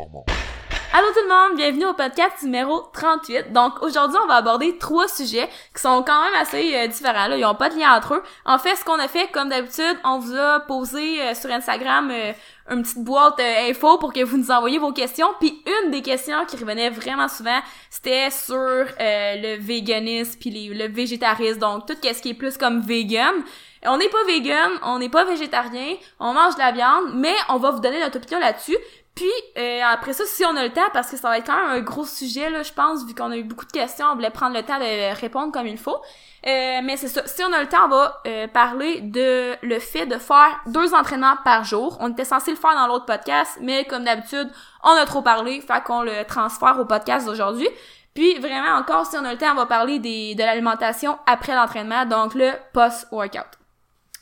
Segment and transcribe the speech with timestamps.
[0.00, 0.40] performance.
[0.92, 3.52] Allô tout le monde, bienvenue au podcast numéro 38.
[3.52, 7.28] Donc aujourd'hui, on va aborder trois sujets qui sont quand même assez euh, différents.
[7.28, 7.36] Là.
[7.36, 8.22] Ils n'ont pas de lien entre eux.
[8.44, 12.10] En fait, ce qu'on a fait, comme d'habitude, on vous a posé euh, sur Instagram
[12.10, 12.32] euh,
[12.72, 15.28] une petite boîte info pour que vous nous envoyiez vos questions.
[15.38, 18.56] Puis une des questions qui revenait vraiment souvent, c'était sur
[18.98, 21.58] le véganisme puis le végétarisme.
[21.60, 23.34] Donc tout ce qui est plus comme vegan.
[23.86, 27.56] On n'est pas vegan, on n'est pas végétarien, on mange de la viande, mais on
[27.56, 28.76] va vous donner notre opinion là-dessus.
[29.14, 31.56] Puis euh, après ça, si on a le temps, parce que ça va être quand
[31.56, 34.14] même un gros sujet, là, je pense, vu qu'on a eu beaucoup de questions, on
[34.14, 36.00] voulait prendre le temps de répondre comme il faut.
[36.46, 37.26] Euh, mais c'est ça.
[37.26, 40.94] Si on a le temps, on va euh, parler de le fait de faire deux
[40.94, 41.98] entraînements par jour.
[42.00, 44.48] On était censé le faire dans l'autre podcast, mais comme d'habitude,
[44.82, 47.68] on a trop parlé, fait qu'on le transfère au podcast d'aujourd'hui.
[48.14, 51.54] Puis vraiment encore, si on a le temps, on va parler des, de l'alimentation après
[51.54, 53.58] l'entraînement, donc le post-workout.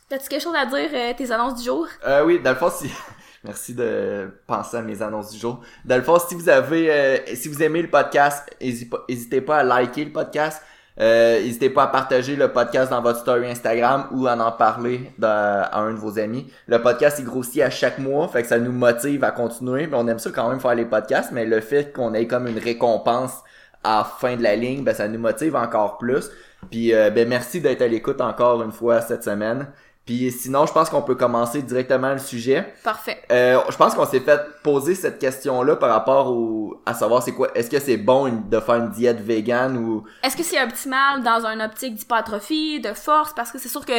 [0.08, 1.86] T'as-tu quelque chose à dire, tes annonces du jour?
[2.06, 2.90] Euh, oui, dans le fond, si...
[3.44, 5.60] Merci de penser à mes annonces du jour.
[5.84, 9.62] Dans le fond, si vous avez, euh, si vous aimez le podcast, n'hésitez pas à
[9.62, 10.60] liker le podcast.
[11.00, 15.12] Euh, n'hésitez pas à partager le podcast dans votre story Instagram ou à en parler
[15.22, 16.52] à un de vos amis.
[16.66, 19.88] Le podcast il grossit à chaque mois, fait que ça nous motive à continuer.
[19.92, 22.58] On aime ça quand même faire les podcasts, mais le fait qu'on ait comme une
[22.58, 23.44] récompense
[23.84, 26.30] à la fin de la ligne, ben ça nous motive encore plus.
[26.68, 29.68] Puis euh, ben merci d'être à l'écoute encore une fois cette semaine.
[30.08, 32.72] Puis sinon, je pense qu'on peut commencer directement le sujet.
[32.82, 33.20] Parfait.
[33.30, 37.32] Euh, je pense qu'on s'est fait poser cette question-là par rapport au, à savoir c'est
[37.32, 40.04] quoi, est-ce que c'est bon de faire une diète vegan ou...
[40.22, 43.34] Est-ce que c'est optimal dans un optique d'hypertrophie, de force?
[43.34, 43.92] Parce que c'est sûr que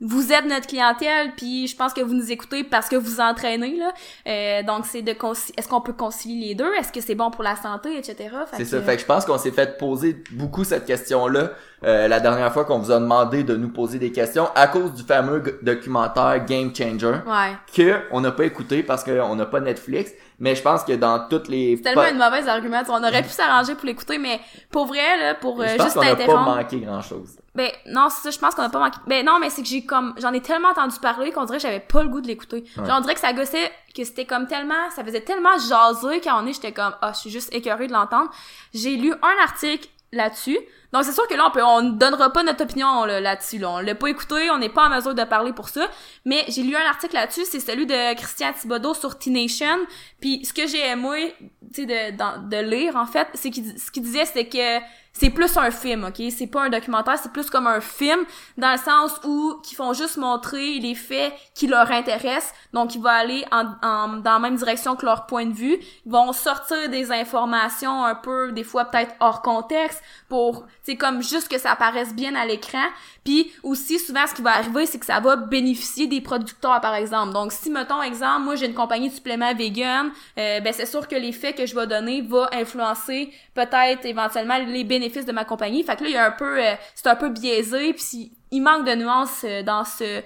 [0.00, 3.76] vous êtes notre clientèle, puis je pense que vous nous écoutez parce que vous entraînez
[3.76, 3.92] là.
[4.26, 6.72] Euh, donc c'est de est-ce qu'on peut concilier les deux?
[6.74, 8.30] Est-ce que c'est bon pour la santé, etc.
[8.56, 8.82] C'est ça.
[8.82, 11.50] Fait que je pense qu'on s'est fait poser beaucoup cette question-là
[11.84, 14.94] euh, la dernière fois qu'on vous a demandé de nous poser des questions à cause
[14.94, 17.52] du fameux documentaire Game Changer ouais.
[17.74, 20.12] que on n'a pas écouté parce qu'on n'a pas Netflix.
[20.44, 21.78] Mais je pense que dans toutes les...
[21.78, 22.82] C'est tellement une mauvaise argument.
[22.90, 24.38] On aurait pu s'arranger pour l'écouter, mais
[24.70, 27.38] pour vrai, là, pour euh, je pense qu'on n'a pas manqué grand-chose.
[27.54, 28.98] Ben non, c'est ça, je pense qu'on a pas manqué.
[29.06, 31.62] Ben non, mais c'est que j'ai comme j'en ai tellement entendu parler qu'on dirait que
[31.62, 32.62] j'avais pas le goût de l'écouter.
[32.76, 36.42] Genre on dirait que ça gossait que c'était comme tellement ça faisait tellement jaser quand
[36.42, 38.30] on est j'étais comme ah, je suis juste écœurée de l'entendre.
[38.74, 40.58] J'ai lu un article là-dessus.
[40.92, 43.70] Donc c'est sûr que là on peut on ne donnera pas notre opinion là-dessus là.
[43.70, 45.88] On l'a pas écouté, on n'est pas en mesure de parler pour ça,
[46.24, 49.86] mais j'ai lu un article là-dessus, c'est celui de Christian Thibodeau sur T-Nation.
[50.20, 51.34] Puis ce que j'ai aimé
[51.74, 54.80] tu sais de, lire en fait, c'est qu'il ce qu'il disait c'est que
[55.16, 56.20] c'est plus un film, ok?
[56.36, 58.20] C'est pas un documentaire, c'est plus comme un film,
[58.58, 62.52] dans le sens où qui font juste montrer les faits qui leur intéressent.
[62.72, 65.78] Donc, ils vont aller en, en, dans la même direction que leur point de vue.
[66.04, 71.22] Ils vont sortir des informations un peu, des fois peut-être hors contexte, pour, c'est comme
[71.22, 72.84] juste que ça apparaisse bien à l'écran.
[73.22, 76.96] Puis aussi, souvent, ce qui va arriver, c'est que ça va bénéficier des producteurs, par
[76.96, 77.32] exemple.
[77.32, 81.06] Donc, si, mettons, exemple, moi, j'ai une compagnie de suppléments vegan, euh, ben c'est sûr
[81.06, 85.82] que l'effet que je vais donner va influencer peut-être éventuellement les bénéfices de ma compagnie.
[85.82, 88.60] Fait que là, il y a un peu, euh, c'est un peu biaisé, puis il
[88.60, 90.22] manque de nuances euh, dans ce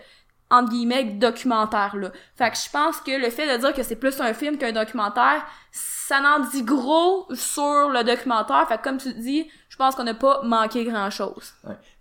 [0.51, 2.11] entre guillemets documentaire là.
[2.37, 4.73] Fait que je pense que le fait de dire que c'est plus un film qu'un
[4.73, 8.67] documentaire, ça n'en dit gros sur le documentaire.
[8.67, 11.53] Fait que comme tu dis, je pense qu'on n'a pas manqué grand chose.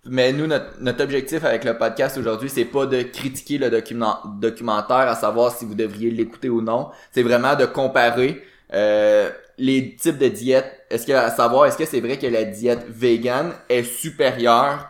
[0.06, 5.14] Mais nous, notre, objectif avec le podcast aujourd'hui, c'est pas de critiquer le documentaire, à
[5.14, 6.88] savoir si vous devriez l'écouter ou non.
[7.12, 8.42] C'est vraiment de comparer
[8.74, 10.86] euh, les types de diètes.
[10.90, 14.88] Est-ce que à savoir, est-ce que c'est vrai que la diète vegan est supérieure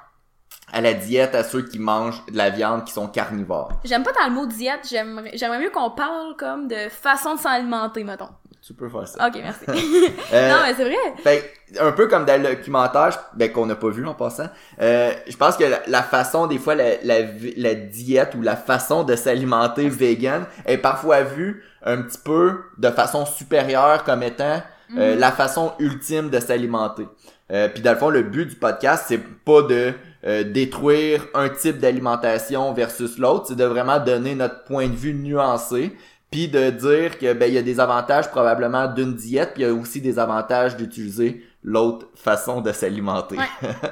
[0.72, 3.72] à la diète à ceux qui mangent de la viande qui sont carnivores?
[3.84, 8.05] J'aime pas dans le mot diète, j'aimerais mieux qu'on parle comme de façon de s'alimenter
[8.05, 8.28] mettons.
[8.69, 9.27] Tu peux faire ça.
[9.27, 9.65] OK, merci.
[10.34, 11.15] euh, non, mais c'est vrai.
[11.23, 14.51] Fait un peu comme dans le documentaire ben qu'on n'a pas vu en passant.
[14.79, 17.21] Euh, je pense que la, façon des fois la, la,
[17.56, 22.91] la, diète ou la façon de s'alimenter vegan est parfois vue un petit peu de
[22.91, 24.61] façon supérieure comme étant
[24.99, 25.19] euh, mhm.
[25.19, 27.06] la façon ultime de s'alimenter.
[27.50, 29.95] Euh, puis dans le fond, le but du podcast, c'est pas de
[30.27, 35.15] euh, détruire un type d'alimentation versus l'autre, c'est de vraiment donner notre point de vue
[35.15, 35.97] nuancé,
[36.31, 39.67] puis de dire que ben il y a des avantages probablement d'une diète, puis il
[39.67, 43.37] y a aussi des avantages d'utiliser l'autre façon de s'alimenter.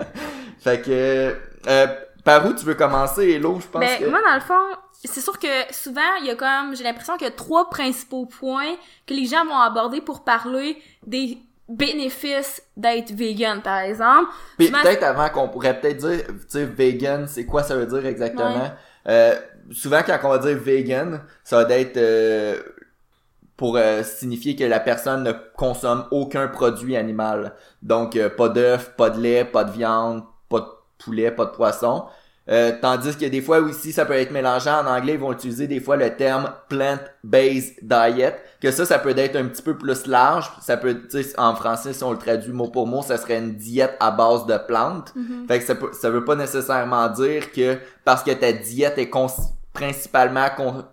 [0.59, 1.37] fait que
[1.69, 1.87] euh,
[2.25, 4.11] par où tu veux commencer, Hello, je pense ben, que...
[4.11, 7.27] moi dans le fond, c'est sûr que souvent il y a comme j'ai l'impression qu'il
[7.27, 8.75] y a trois principaux points
[9.07, 11.39] que les gens vont aborder pour parler des
[11.69, 14.31] bénéfice d'être vegan, par exemple.
[14.57, 18.07] Puis peut-être avant qu'on pourrait peut-être dire, tu sais, vegan, c'est quoi ça veut dire
[18.07, 18.71] exactement?
[19.09, 19.35] Euh,
[19.73, 22.61] souvent quand on va dire vegan, ça va être euh,
[23.57, 27.55] pour euh, signifier que la personne ne consomme aucun produit animal.
[27.83, 30.67] Donc pas d'œuf, pas de lait, pas de viande, pas de
[30.99, 32.07] poulet, pas de poisson.
[32.49, 34.71] Euh, tandis que des fois aussi, ça peut être mélangé.
[34.71, 38.37] En anglais, ils vont utiliser des fois le terme plant-based diet.
[38.61, 40.51] Que ça, ça peut être un petit peu plus large.
[40.61, 40.97] Ça peut,
[41.39, 44.47] en français, si on le traduit mot pour mot, ça serait une diète à base
[44.47, 45.13] de plantes.
[45.49, 49.11] Fait que ça, peut, ça veut pas nécessairement dire que parce que ta diète est
[49.77, 50.47] principalement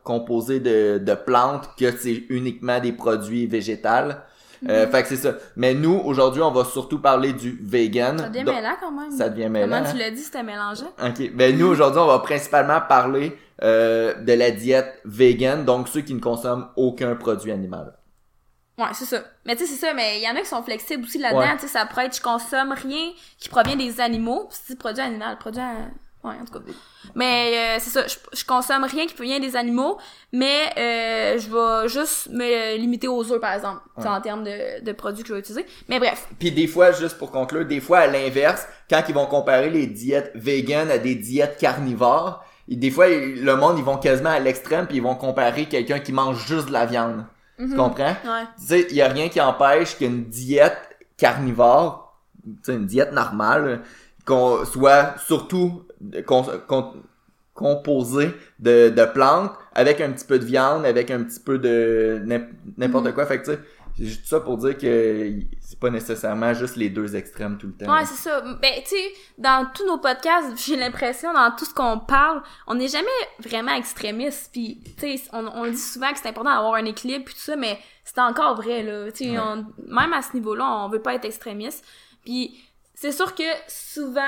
[0.03, 4.21] composée de, de plantes, que c'est uniquement des produits végétales.
[4.69, 5.33] Euh, fait que c'est ça.
[5.57, 8.17] Mais nous, aujourd'hui, on va surtout parler du vegan.
[8.17, 9.11] Ça devient Donc- mêlant quand même.
[9.11, 9.77] Ça devient mêlant.
[9.77, 9.91] Comment hein?
[9.91, 10.85] tu l'as dit, c'était mélangé?
[11.03, 11.31] OK.
[11.33, 16.13] Ben nous aujourd'hui, on va principalement parler euh, de la diète vegan, donc ceux qui
[16.13, 17.93] ne consomment aucun produit animal.
[18.77, 19.21] Ouais, c'est ça.
[19.45, 21.39] Mais tu sais, c'est ça, mais il y en a qui sont flexibles aussi là-dedans.
[21.39, 21.55] Ouais.
[21.55, 24.47] Tu sais, ça pourrait être, je consomme rien qui provient des animaux.
[24.49, 25.61] Puis c'est produit animal, produit...
[26.23, 26.59] Ouais, en tout cas.
[27.15, 29.97] Mais euh, c'est ça, je, je consomme rien qui provient des animaux,
[30.31, 34.91] mais euh, je vais juste me limiter aux œufs, par exemple, en termes de, de
[34.93, 35.65] produits que je vais utiliser.
[35.89, 39.25] Mais bref, Puis des fois, juste pour conclure, des fois à l'inverse, quand ils vont
[39.25, 44.29] comparer les diètes vegan à des diètes carnivores, des fois le monde ils vont quasiment
[44.29, 47.25] à l'extrême puis ils vont comparer quelqu'un qui mange juste de la viande.
[47.57, 48.15] Tu comprends?
[48.25, 48.45] ouais.
[48.57, 50.77] Tu sais, il y a rien qui empêche qu'une diète
[51.17, 53.81] carnivore, tu sais, une diète normale,
[54.25, 55.83] qu'on soit surtout
[56.25, 56.93] con- con-
[57.53, 62.21] composée de, de plantes avec un petit peu de viande, avec un petit peu de
[62.25, 62.47] n'im-
[62.77, 63.25] n'importe quoi.
[63.25, 63.59] Fait que tu sais,
[63.95, 67.73] c'est juste ça pour dire que c'est pas nécessairement juste les deux extrêmes tout le
[67.73, 67.93] temps.
[67.93, 68.41] Ouais, c'est ça.
[68.41, 69.03] Ben, tu sais,
[69.37, 73.07] dans tous nos podcasts, j'ai l'impression, dans tout ce qu'on parle, on n'est jamais
[73.39, 74.49] vraiment extrémiste.
[74.51, 77.39] Puis, tu sais, on, on dit souvent que c'est important d'avoir un équilibre puis tout
[77.41, 79.11] ça, mais c'est encore vrai, là.
[79.11, 79.61] Tu sais, Ouais.
[79.87, 81.85] même à ce niveau-là, on veut pas être extrémiste.
[82.25, 82.59] Puis,
[82.95, 84.21] c'est sûr que souvent,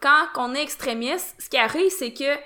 [0.00, 2.36] quand on est extrémiste, ce qui arrive, c'est que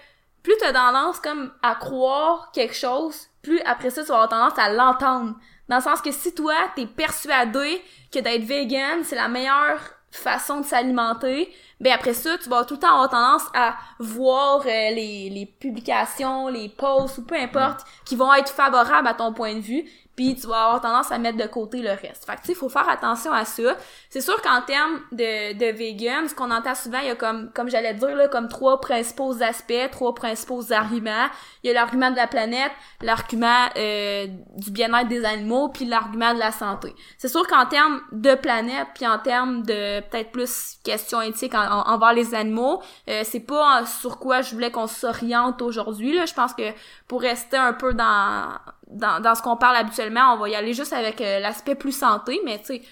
[0.43, 4.58] plus t'as tendance comme à croire quelque chose, plus après ça, tu vas avoir tendance
[4.58, 5.35] à l'entendre.
[5.69, 7.82] Dans le sens que si toi, t'es persuadé
[8.12, 9.81] que d'être vegan, c'est la meilleure
[10.11, 14.61] façon de s'alimenter, ben après ça, tu vas tout le temps avoir tendance à voir
[14.62, 19.32] euh, les, les publications, les posts ou peu importe, qui vont être favorables à ton
[19.32, 19.88] point de vue,
[20.21, 22.27] puis tu vas avoir tendance à mettre de côté le reste.
[22.27, 23.75] Fait que tu sais, faut faire attention à ça.
[24.11, 27.51] C'est sûr qu'en termes de, de vegan, ce qu'on entend souvent, il y a comme,
[27.55, 31.29] comme j'allais dire, là, comme trois principaux aspects, trois principaux arguments.
[31.63, 32.71] Il y a l'argument de la planète,
[33.01, 34.27] l'argument euh,
[34.57, 36.95] du bien-être des animaux, puis l'argument de la santé.
[37.17, 41.65] C'est sûr qu'en termes de planète, puis en termes de peut-être plus questions éthiques en-
[41.65, 46.13] en- envers les animaux, euh, c'est pas sur quoi je voulais qu'on s'oriente aujourd'hui.
[46.13, 46.73] Là, je pense que
[47.09, 48.51] pour rester un peu dans
[48.93, 51.93] dans, dans ce qu'on parle habituellement, on va y aller juste avec euh, l'aspect plus
[51.93, 52.83] santé, mais tu sais,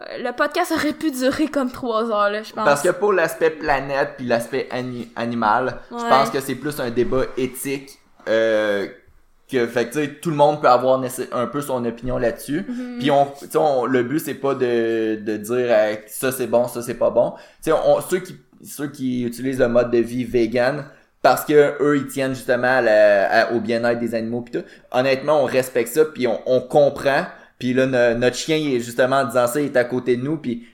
[0.00, 2.64] euh, le podcast aurait pu durer comme trois heures, là, je pense.
[2.64, 6.90] Parce que pour l'aspect planète puis l'aspect ani- animal, je pense que c'est plus un
[6.90, 7.90] débat éthique
[8.28, 8.86] euh,
[9.50, 11.02] que fait que tu sais tout le monde peut avoir
[11.32, 12.64] un peu son opinion là-dessus.
[12.66, 12.98] Mhm.
[13.00, 16.46] Puis on, tu sais, on- le but c'est pas de, de dire euh, ça c'est
[16.46, 17.32] bon, ça c'est pas bon.
[17.62, 20.86] Tu sais on, ceux qui ceux qui utilisent le mode de vie vegan
[21.22, 24.64] parce que eux ils tiennent justement à la- à- au bien-être des animaux puis tout.
[24.90, 27.24] Honnêtement, on respecte ça puis on, on comprend.
[27.58, 30.16] Puis là no- notre chien il est justement en disant ça, il est à côté
[30.16, 30.66] de nous puis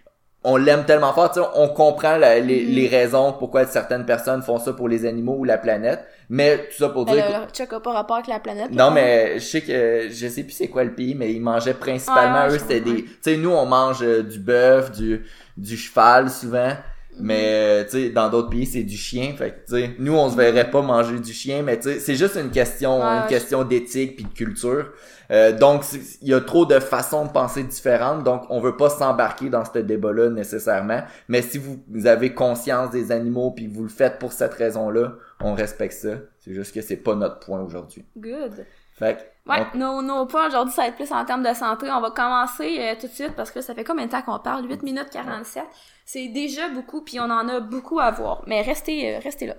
[0.45, 2.71] on l'aime tellement fort, tu sais, on comprend la- les, Mhm.
[2.73, 6.79] les raisons pourquoi certaines personnes font ça pour les animaux ou la planète, mais tout
[6.79, 8.71] ça pour dire que- check pas rapport avec la planète.
[8.71, 11.75] non, mais je sais que je sais plus c'est quoi le pays, mais ils mangeaient
[11.75, 13.03] principalement ouais, eux c'était des.
[13.05, 16.71] Tu sais, nous on mange euh, du bœuf, du du cheval souvent,
[17.20, 19.35] mais euh, tu sais dans d'autres pays c'est du chien.
[19.37, 22.00] Fait que tu sais, nous on se verrait pas manger du chien, mais tu sais
[22.00, 24.93] c'est juste une question Ouais, une question d'éthique puis de culture.
[25.31, 25.85] Euh, donc
[26.23, 29.64] il y a trop de façons de penser différentes, donc on veut pas s'embarquer dans
[29.64, 31.02] ce débat-là nécessairement.
[31.28, 35.14] Mais si vous, vous avez conscience des animaux puis vous le faites pour cette raison-là,
[35.40, 36.11] on respecte ça.
[36.40, 38.04] C'est juste que c'est pas notre point aujourd'hui.
[38.16, 38.64] Good.
[38.99, 41.55] Fait que, Ouais, on- nos, nos points aujourd'hui, ça va être plus en termes de
[41.55, 41.90] santé.
[41.90, 44.38] On va commencer euh, tout de suite parce que ça fait combien de temps qu'on
[44.38, 44.69] parle?
[44.69, 45.64] 8 minutes 47.
[46.05, 48.43] C'est déjà beaucoup, puis on en a beaucoup à voir.
[48.47, 49.55] Mais restez, euh, restez là.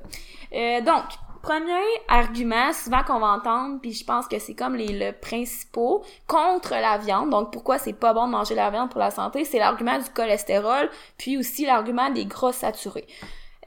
[0.53, 1.05] Euh, donc,
[1.41, 1.73] premier
[2.07, 6.71] argument, souvent qu'on va entendre, puis je pense que c'est comme les le principaux, contre
[6.73, 7.31] la viande.
[7.31, 9.43] Donc, pourquoi c'est pas bon de manger la viande pour la santé?
[9.43, 13.07] C'est l'argument du cholestérol, puis aussi l'argument des gras saturés.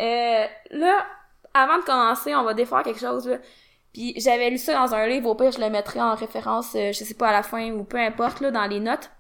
[0.00, 1.07] Euh, là,
[1.55, 3.38] avant de commencer, on va défaire quelque chose, là.
[3.93, 6.93] Puis j'avais lu ça dans un livre, au pire je le mettrai en référence, euh,
[6.93, 9.11] je sais pas à la fin ou peu importe là dans les notes.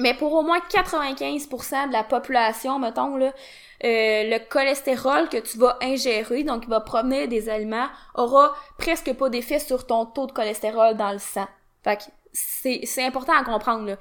[0.00, 3.30] Mais pour au moins 95% de la population, mettons là, euh,
[3.84, 9.28] le cholestérol que tu vas ingérer, donc qui va provenir des aliments, aura presque pas
[9.28, 11.46] d'effet sur ton taux de cholestérol dans le sang.
[11.84, 13.96] Fait que c'est c'est important à comprendre là.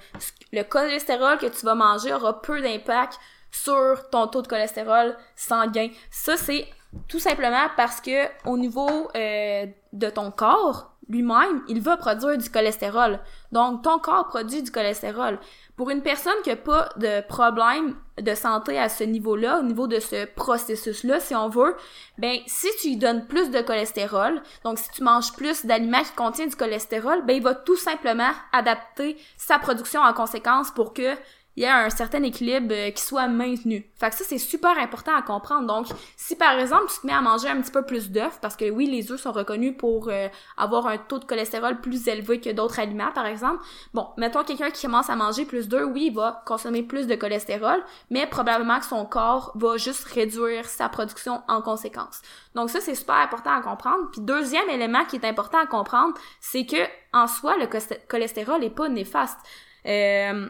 [0.52, 3.20] Le cholestérol que tu vas manger aura peu d'impact
[3.52, 5.90] sur ton taux de cholestérol sanguin.
[6.10, 6.66] Ça c'est
[7.08, 12.50] tout simplement parce que au niveau euh, de ton corps, lui-même, il va produire du
[12.50, 13.20] cholestérol.
[13.52, 15.38] Donc, ton corps produit du cholestérol.
[15.76, 19.88] Pour une personne qui n'a pas de problème de santé à ce niveau-là, au niveau
[19.88, 21.76] de ce processus-là, si on veut,
[22.18, 26.14] ben, si tu lui donnes plus de cholestérol, donc si tu manges plus d'aliments qui
[26.14, 31.16] contiennent du cholestérol, ben, il va tout simplement adapter sa production en conséquence pour que
[31.56, 33.86] il y a un certain équilibre euh, qui soit maintenu.
[33.96, 35.68] Fait que ça, c'est super important à comprendre.
[35.68, 38.56] Donc, si par exemple, tu te mets à manger un petit peu plus d'œufs, parce
[38.56, 42.40] que oui, les œufs sont reconnus pour euh, avoir un taux de cholestérol plus élevé
[42.40, 43.64] que d'autres aliments, par exemple.
[43.94, 47.16] Bon, mettons quelqu'un qui commence à manger plus d'œufs, oui, il va consommer plus de
[47.16, 52.22] cholestérol, mais probablement que son corps va juste réduire sa production en conséquence.
[52.56, 54.10] Donc ça, c'est super important à comprendre.
[54.12, 56.84] Puis deuxième élément qui est important à comprendre, c'est que
[57.14, 57.68] en soi, le
[58.08, 59.38] cholestérol est pas néfaste.
[59.86, 60.50] Euh,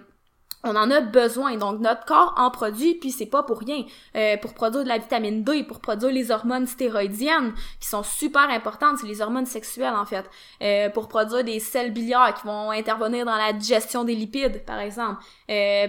[0.63, 1.57] on en a besoin.
[1.57, 3.83] Donc, notre corps en produit, puis c'est pas pour rien.
[4.15, 8.49] Euh, pour produire de la vitamine D, pour produire les hormones stéroïdiennes, qui sont super
[8.49, 10.25] importantes, c'est les hormones sexuelles, en fait.
[10.61, 14.79] Euh, pour produire des sels biliaires qui vont intervenir dans la digestion des lipides, par
[14.79, 15.21] exemple.
[15.49, 15.87] Euh,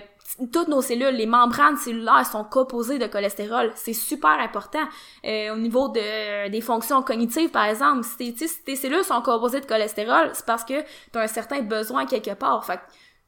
[0.52, 3.70] toutes nos cellules, les membranes cellulaires sont composées de cholestérol.
[3.76, 4.82] C'est super important.
[5.22, 9.66] au niveau de, des fonctions cognitives, par exemple, si, si tes cellules sont composées de
[9.66, 12.64] cholestérol, c'est parce que tu as un certain besoin quelque part.
[12.64, 12.80] Fait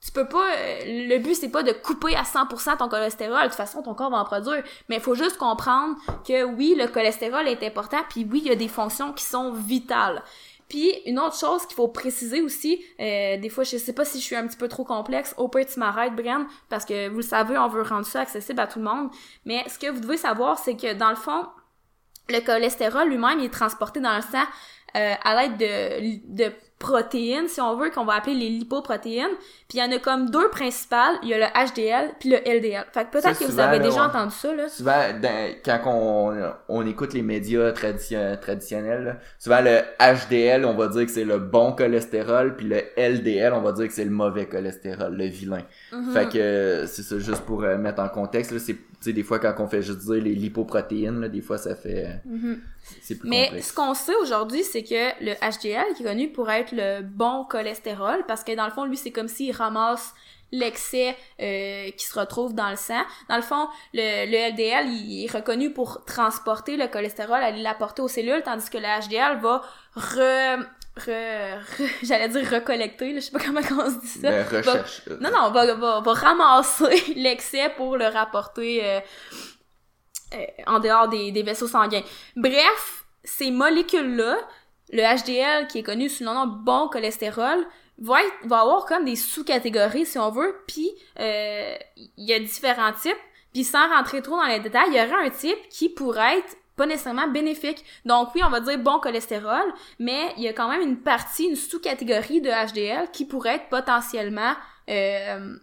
[0.06, 3.42] tu peux pas euh, le but c'est pas de couper à 100% ton cholestérol.
[3.42, 4.62] De toute façon ton corps va en produire.
[4.88, 5.96] Mais il faut juste comprendre
[6.26, 9.52] que oui le cholestérol est important puis oui il y a des fonctions qui sont
[9.52, 10.22] vitales.
[10.68, 14.20] Puis une autre chose qu'il faut préciser aussi, euh, des fois je sais pas si
[14.20, 17.18] je suis un petit peu trop complexe, au pire tu m'arrêtes Brian, parce que vous
[17.18, 19.10] le savez, on veut rendre ça accessible à tout le monde.
[19.44, 21.46] Mais ce que vous devez savoir, c'est que dans le fond,
[22.28, 24.44] le cholestérol lui-même est transporté dans le sang
[24.96, 29.34] euh, à l'aide de, de protéines, si on veut, qu'on va appeler les lipoprotéines.
[29.68, 31.16] Puis il y en a comme deux principales.
[31.22, 32.84] Il y a le HDL puis le LDL.
[32.92, 34.68] Fait que peut-être que vous avez déjà entendu ça, là.
[34.68, 35.00] Souvent,
[35.64, 41.24] quand on, on écoute les médias traditionnels, souvent le HDL, on va dire que c'est
[41.24, 45.26] le bon cholestérol, puis le LDL, on va dire que c'est le mauvais cholestérol, le
[45.26, 45.62] vilain.
[45.92, 46.12] Mm-hmm.
[46.12, 49.38] Fait que c'est ça, juste pour euh, mettre en contexte, là, c'est sais, des fois,
[49.38, 52.20] quand on fait juste dire les lipoprotéines, là, des fois, ça fait...
[52.28, 52.58] Mm-hmm.
[53.00, 56.50] C'est plus Mais ce qu'on sait aujourd'hui, c'est que le HDL, qui est connu pour
[56.50, 60.14] être le bon cholestérol, parce que dans le fond, lui, c'est comme s'il ramasse
[60.52, 63.02] l'excès euh, qui se retrouve dans le sang.
[63.28, 68.02] Dans le fond, le, le LDL, il est reconnu pour transporter le cholestérol, aller l'apporter
[68.02, 69.62] aux cellules, tandis que le HDL va
[69.96, 70.64] re,
[72.02, 74.30] j'allais dire recollecter, là, je sais pas comment on se dit ça.
[74.30, 75.02] Ben, recherche.
[75.20, 79.00] non, non, va, va, va ramasser l'excès pour le rapporter euh,
[80.34, 82.02] euh, en dehors des, des vaisseaux sanguins.
[82.34, 84.38] Bref, ces molécules-là,
[84.92, 87.66] le HDL, qui est connu sous le nom bon cholestérol,
[87.98, 92.38] va, être, va avoir comme des sous-catégories, si on veut, puis euh, il y a
[92.38, 93.16] différents types,
[93.52, 96.56] puis sans rentrer trop dans les détails, il y aurait un type qui pourrait être
[96.76, 97.84] pas nécessairement bénéfique.
[98.04, 101.46] Donc oui, on va dire bon cholestérol, mais il y a quand même une partie,
[101.46, 104.52] une sous-catégorie de HDL qui pourrait être potentiellement
[104.90, 105.56] euh,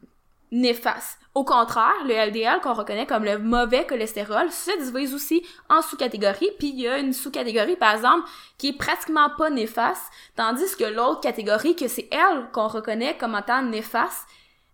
[0.51, 1.19] néfaste.
[1.35, 6.51] Au contraire, le LDL qu'on reconnaît comme le mauvais cholestérol se divise aussi en sous-catégories,
[6.59, 10.83] puis il y a une sous-catégorie par exemple qui est pratiquement pas néfaste, tandis que
[10.83, 14.27] l'autre catégorie que c'est elle qu'on reconnaît comme étant néfaste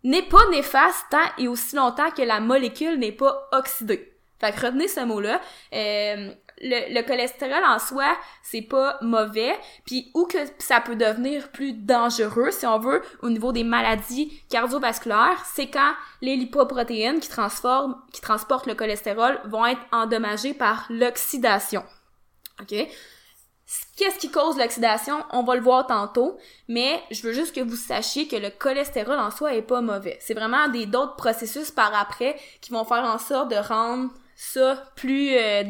[0.03, 4.13] n'est pas néfaste tant et aussi longtemps que la molécule n'est pas oxydée.
[4.39, 5.41] Fait que retenez ce mot-là.
[5.73, 11.49] Euh, le, le, cholestérol en soi, c'est pas mauvais, puis où que ça peut devenir
[11.49, 17.29] plus dangereux, si on veut, au niveau des maladies cardiovasculaires, c'est quand les lipoprotéines qui
[17.29, 21.83] transforment, qui transportent le cholestérol vont être endommagées par l'oxydation.
[22.61, 22.87] OK?
[23.97, 25.23] Qu'est-ce qui cause l'oxydation?
[25.31, 26.37] On va le voir tantôt,
[26.67, 30.17] mais je veux juste que vous sachiez que le cholestérol en soi est pas mauvais.
[30.21, 34.83] C'est vraiment des d'autres processus par après qui vont faire en sorte de rendre ça
[34.95, 35.63] plus euh,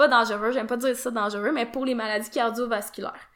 [0.00, 3.28] pas dangereux, j'aime pas dire ça dangereux, mais pour les maladies cardiovasculaires.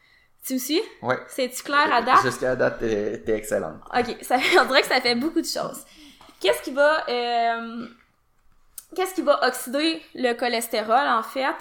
[0.47, 0.81] Tu aussi?
[1.03, 1.15] Oui.
[1.29, 2.23] C'est-tu clair à date?
[2.23, 3.83] Jusqu'à date, t'es, t'es excellente.
[3.95, 5.85] Ok, ça, on dirait que ça fait beaucoup de choses.
[6.41, 7.87] Qu'est-ce qui va, euh,
[8.97, 11.55] qu'est-ce qui va oxyder le cholestérol, en fait?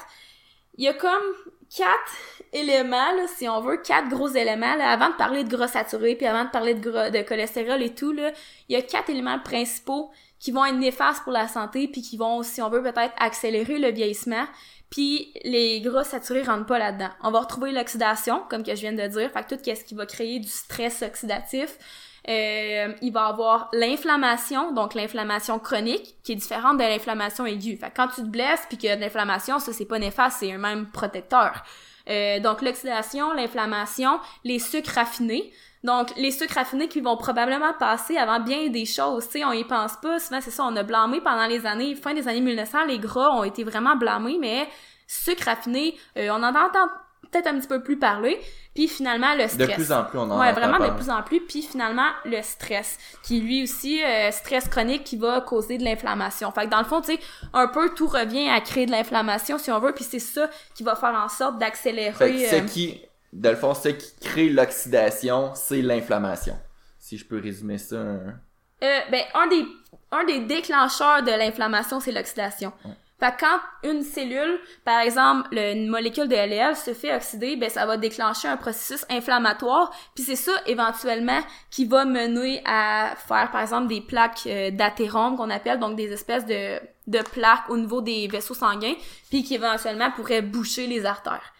[0.78, 1.34] Il y a comme
[1.76, 2.16] quatre
[2.54, 4.74] éléments, là, si on veut, quatre gros éléments.
[4.76, 7.94] Là, avant de parler de gras saturé, puis avant de parler de, de cholestérol et
[7.94, 8.32] tout, là,
[8.70, 12.16] il y a quatre éléments principaux qui vont être néfastes pour la santé, puis qui
[12.16, 14.46] vont, si on veut, peut-être accélérer le vieillissement.
[14.90, 17.10] Puis les gras saturés rentrent pas là-dedans.
[17.22, 19.94] On va retrouver l'oxydation, comme que je viens de dire, fait que tout ce qui
[19.94, 21.78] va créer du stress oxydatif.
[22.26, 27.76] Euh, il va avoir l'inflammation, donc l'inflammation chronique, qui est différente de l'inflammation aiguë.
[27.76, 29.98] Fait que quand tu te blesses puis qu'il y a de l'inflammation, ça c'est pas
[29.98, 31.62] néfaste, c'est un même protecteur.
[32.08, 35.52] Euh, donc l'oxydation, l'inflammation, les sucres raffinés.
[35.84, 39.52] Donc, les sucres raffinés qui vont probablement passer avant bien des choses, tu sais, on
[39.52, 42.40] y pense pas, souvent c'est ça, on a blâmé pendant les années, fin des années
[42.40, 44.66] 1900, les gras ont été vraiment blâmés, mais
[45.06, 46.88] sucres raffinés, euh, on en entend
[47.30, 48.40] peut-être un petit peu plus parler.
[48.74, 49.68] Puis finalement, le stress.
[49.68, 51.40] De plus en plus, on en Ouais, vraiment de plus en plus.
[51.40, 56.50] Puis finalement, le stress, qui lui aussi, euh, stress chronique qui va causer de l'inflammation.
[56.50, 57.20] Fait que dans le fond, tu sais,
[57.52, 59.92] un peu tout revient à créer de l'inflammation, si on veut.
[59.92, 62.12] Puis c'est ça qui va faire en sorte d'accélérer...
[62.12, 63.00] Fait que ce euh, qui,
[63.34, 66.56] dans le fond, ce qui crée l'oxydation, c'est l'inflammation.
[66.98, 67.96] Si je peux résumer ça.
[67.96, 68.34] un-
[68.82, 69.64] Euh, ben, un des,
[70.10, 72.72] un des déclencheurs de l'inflammation, c'est l'oxydation.
[73.20, 77.56] Fait que quand une cellule, par exemple, le- une molécule de LDL se fait oxyder,
[77.56, 83.14] ben, ça va déclencher un processus inflammatoire, puis c'est ça, éventuellement, qui va mener à
[83.16, 87.68] faire, par exemple, des plaques euh, d'athérome, qu'on appelle, donc des espèces de, de plaques
[87.70, 88.94] au niveau des vaisseaux sanguins,
[89.30, 91.52] puis qui éventuellement pourraient boucher les artères.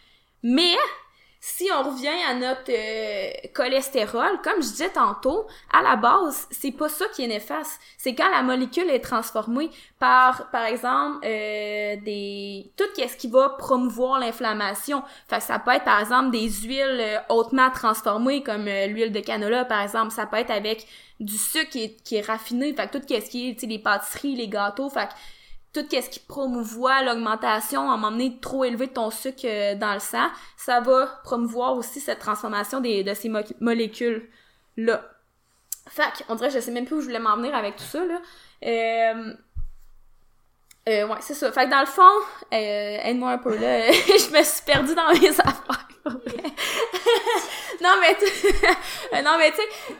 [0.43, 0.75] Mais,
[1.47, 6.73] si on revient à notre euh, cholestérol, comme je disais tantôt, à la base, c'est
[6.73, 7.79] pas ça qui est néfaste.
[7.99, 13.51] C'est quand la molécule est transformée par, par exemple, euh, des tout ce qui va
[13.51, 15.03] promouvoir l'inflammation.
[15.29, 19.13] Fait que ça peut être par exemple des huiles euh, hautement transformées comme euh, l'huile
[19.13, 20.13] de canola par exemple.
[20.13, 20.87] Ça peut être avec
[21.21, 22.73] du sucre qui est, raffiné.
[22.73, 24.89] Fait que tout ce qui est, tu sais, les pâtisseries, les gâteaux.
[24.89, 25.13] Fait que
[25.75, 29.75] tout ce qui promouvoit l'augmentation, à un moment donné, trop élevé de ton sucre euh,
[29.75, 35.02] dans le sang, ça va promouvoir aussi cette transformation des, de ces mo- molécules-là.
[35.88, 38.04] Fait on dirait, je sais même plus où je voulais m'en venir avec tout ça,
[38.07, 38.21] là.
[38.64, 39.35] Euh,
[40.88, 41.50] euh, ouais, c'est ça.
[41.52, 42.02] Fait que dans le fond,
[42.52, 43.90] euh, aide-moi un peu, là.
[43.93, 45.88] je me suis perdue dans mes affaires.
[47.83, 49.95] non, mais, tu- non, mais tu sais,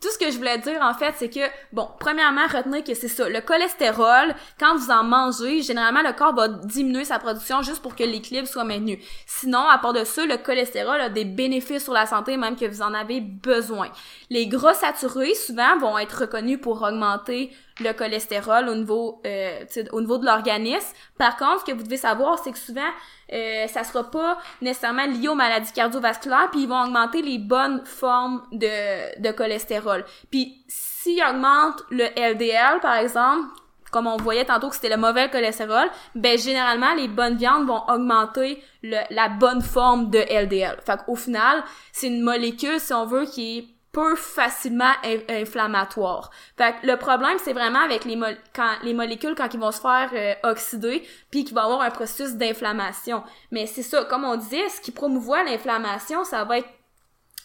[0.00, 1.40] tout ce que je voulais dire, en fait, c'est que,
[1.72, 3.28] bon, premièrement, retenez que c'est ça.
[3.28, 7.94] Le cholestérol, quand vous en mangez, généralement, le corps va diminuer sa production juste pour
[7.94, 8.98] que l'équilibre soit maintenu.
[9.26, 12.64] Sinon, à part de ça, le cholestérol a des bénéfices sur la santé, même que
[12.64, 13.88] vous en avez besoin.
[14.30, 20.00] Les gras saturés, souvent, vont être reconnus pour augmenter le cholestérol au niveau, euh, au
[20.00, 20.94] niveau de l'organisme.
[21.18, 22.90] Par contre, ce que vous devez savoir, c'est que souvent,
[23.32, 27.84] euh, ça sera pas nécessairement lié aux maladies cardiovasculaires, puis ils vont augmenter les bonnes
[27.84, 30.04] formes de, de cholestérol.
[30.30, 33.46] Puis s'ils augmentent le LDL, par exemple,
[33.90, 37.82] comme on voyait tantôt que c'était le mauvais cholestérol, ben généralement les bonnes viandes vont
[37.88, 40.78] augmenter le- la bonne forme de LDL.
[40.86, 46.30] Fait qu'au final, c'est une molécule, si on veut, qui est peu facilement in- inflammatoire.
[46.56, 48.18] Fait que le problème, c'est vraiment avec les,
[48.54, 51.80] quand, les molécules quand ils vont se faire euh, oxyder, puis qu'il va y avoir
[51.82, 53.22] un processus d'inflammation.
[53.50, 56.68] Mais c'est ça, comme on disait, ce qui promouvoit l'inflammation, ça va être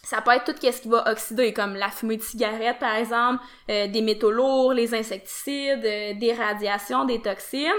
[0.02, 3.42] ça peut être tout ce qui va oxyder, comme la fumée de cigarette, par exemple,
[3.68, 7.72] euh, des métaux lourds, les insecticides, euh, des radiations, des toxines.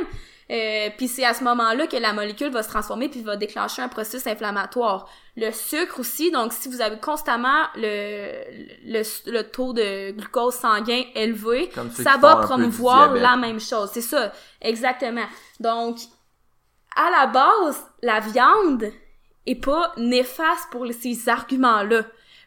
[0.50, 3.82] Euh, puis c'est à ce moment-là que la molécule va se transformer puis va déclencher
[3.82, 5.10] un processus inflammatoire.
[5.36, 8.32] Le sucre aussi, donc si vous avez constamment le,
[8.86, 13.90] le, le taux de glucose sanguin élevé, ça va promouvoir la même chose.
[13.92, 14.32] C'est ça,
[14.62, 15.26] exactement.
[15.60, 15.98] Donc,
[16.96, 18.92] à la base, la viande
[19.46, 22.04] est pas néfaste pour ces arguments-là.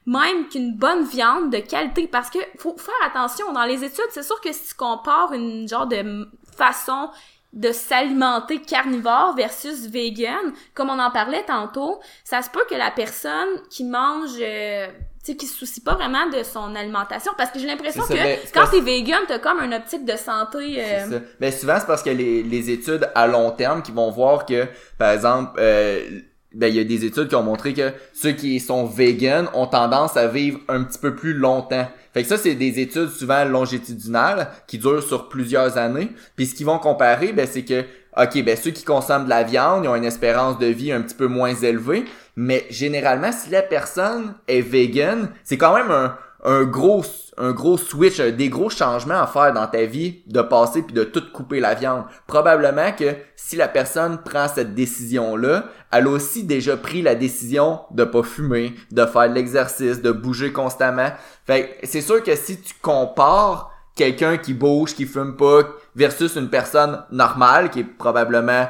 [0.07, 4.23] Même qu'une bonne viande de qualité, parce que faut faire attention, dans les études, c'est
[4.23, 7.11] sûr que si tu compares une genre de façon
[7.53, 12.91] de s'alimenter carnivore versus vegan, comme on en parlait tantôt, ça se peut que la
[12.93, 14.87] personne qui mange, euh,
[15.25, 18.13] tu sais, qui se soucie pas vraiment de son alimentation, parce que j'ai l'impression que
[18.15, 20.59] ben, c'est quand t'es vegan, t'as comme une optique de santé.
[20.81, 21.21] euh, C'est ça.
[21.41, 24.67] Mais souvent, c'est parce que les, les études à long terme qui vont voir que,
[24.97, 26.21] par exemple, euh,
[26.53, 29.67] ben, il y a des études qui ont montré que ceux qui sont vegan ont
[29.67, 31.89] tendance à vivre un petit peu plus longtemps.
[32.13, 36.11] Fait que ça, c'est des études souvent longitudinales qui durent sur plusieurs années.
[36.35, 37.85] Puis ce qu'ils vont comparer, ben, c'est que,
[38.17, 41.03] ok, ben, ceux qui consomment de la viande, ils ont une espérance de vie un
[41.03, 42.05] petit peu moins élevée.
[42.35, 47.05] Mais généralement, si la personne est vegan, c'est quand même un, un gros
[47.41, 50.95] un gros switch, euh, des gros changements à faire dans ta vie, de passer puis
[50.95, 52.05] de tout couper la viande.
[52.27, 57.81] Probablement que si la personne prend cette décision-là, elle a aussi déjà pris la décision
[57.91, 61.09] de pas fumer, de faire de l'exercice, de bouger constamment.
[61.47, 65.63] Fait c'est sûr que si tu compares quelqu'un qui bouge, qui fume pas,
[65.97, 68.69] versus une personne normale qui est probablement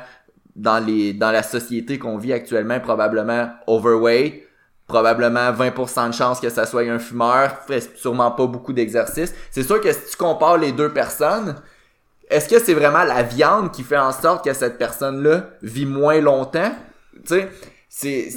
[0.54, 4.44] dans les dans la société qu'on vit actuellement probablement overweight
[4.90, 9.32] probablement 20% de chance que ça soit un fumeur, fait sûrement pas beaucoup d'exercice.
[9.50, 11.56] C'est sûr que si tu compares les deux personnes,
[12.28, 16.20] est-ce que c'est vraiment la viande qui fait en sorte que cette personne-là vit moins
[16.20, 16.72] longtemps?
[17.24, 17.48] Tu sais,
[17.88, 18.28] c'est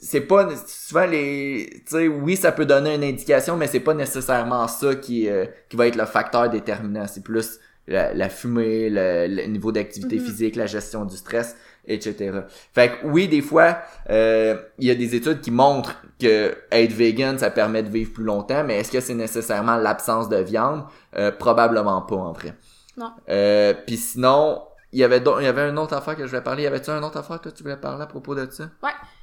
[0.00, 3.94] c'est pas souvent les tu sais oui ça peut donner une indication mais c'est pas
[3.94, 8.90] nécessairement ça qui euh, qui va être le facteur déterminant c'est plus la, la fumée
[8.90, 10.24] le, le niveau d'activité Mhm.
[10.24, 11.54] physique la gestion du stress
[11.88, 12.40] etc
[12.74, 13.78] fait que oui des fois
[14.10, 18.12] euh, il y a des études qui montrent que être vegan ça permet de vivre
[18.12, 20.84] plus longtemps mais est-ce que c'est nécessairement l'absence de viande?
[21.16, 22.54] Euh, probablement pas en vrai
[22.96, 23.12] Non.
[23.28, 26.28] euh, puis sinon il y avait d'autres- il y avait une autre affaire que je
[26.28, 28.64] voulais parler y avait-tu une autre affaire que tu voulais parler à propos de ça?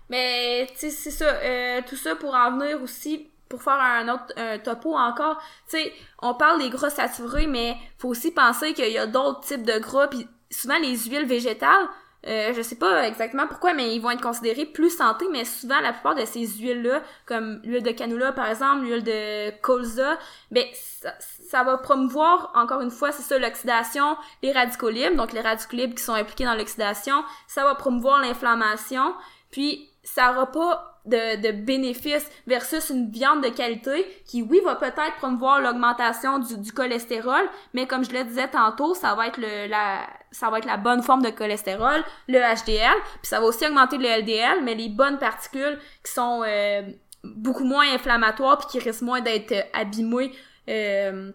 [0.09, 1.25] Mais, tu sais, c'est ça.
[1.25, 5.41] euh, tout ça pour en venir aussi, pour faire un autre un topo encore.
[5.67, 9.39] Tu sais, on parle des gras saturés, mais faut aussi penser qu'il y a d'autres
[9.41, 10.07] types de gras.
[10.07, 11.87] Puis souvent, les huiles végétales,
[12.27, 15.79] euh, je sais pas exactement pourquoi, mais ils vont être considérés plus santé, mais souvent,
[15.81, 20.17] la plupart de ces huiles-là, comme l'huile de canola, par exemple, l'huile de colza,
[20.51, 25.33] ben, ça, ça va promouvoir, encore une fois, c'est ça, l'oxydation, les radicaux libres, donc
[25.33, 29.13] les radicaux libres qui sont impliqués dans l'oxydation, ça va promouvoir l'inflammation,
[29.51, 34.75] puis ça aura pas de, de bénéfices versus une viande de qualité qui, oui, va
[34.75, 39.37] peut-être promouvoir l'augmentation du, du cholestérol, mais comme je le disais tantôt, ça va être
[39.37, 43.45] le, la, ça va être la bonne forme de cholestérol, le HDL, puis ça va
[43.45, 46.81] aussi augmenter le LDL, mais les bonnes particules qui sont euh,
[47.23, 50.31] beaucoup moins inflammatoires puis qui risquent moins d'être euh, abîmées
[50.69, 51.31] euh,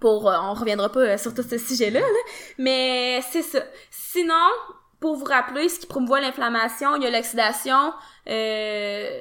[0.00, 2.06] pour euh, on reviendra pas euh, sur tout ce sujet-là, là,
[2.58, 3.60] mais c'est ça.
[3.90, 4.34] Sinon,
[5.00, 7.92] pour vous rappeler, ce qui promouvoit l'inflammation, il y a l'oxydation,
[8.28, 9.18] euh,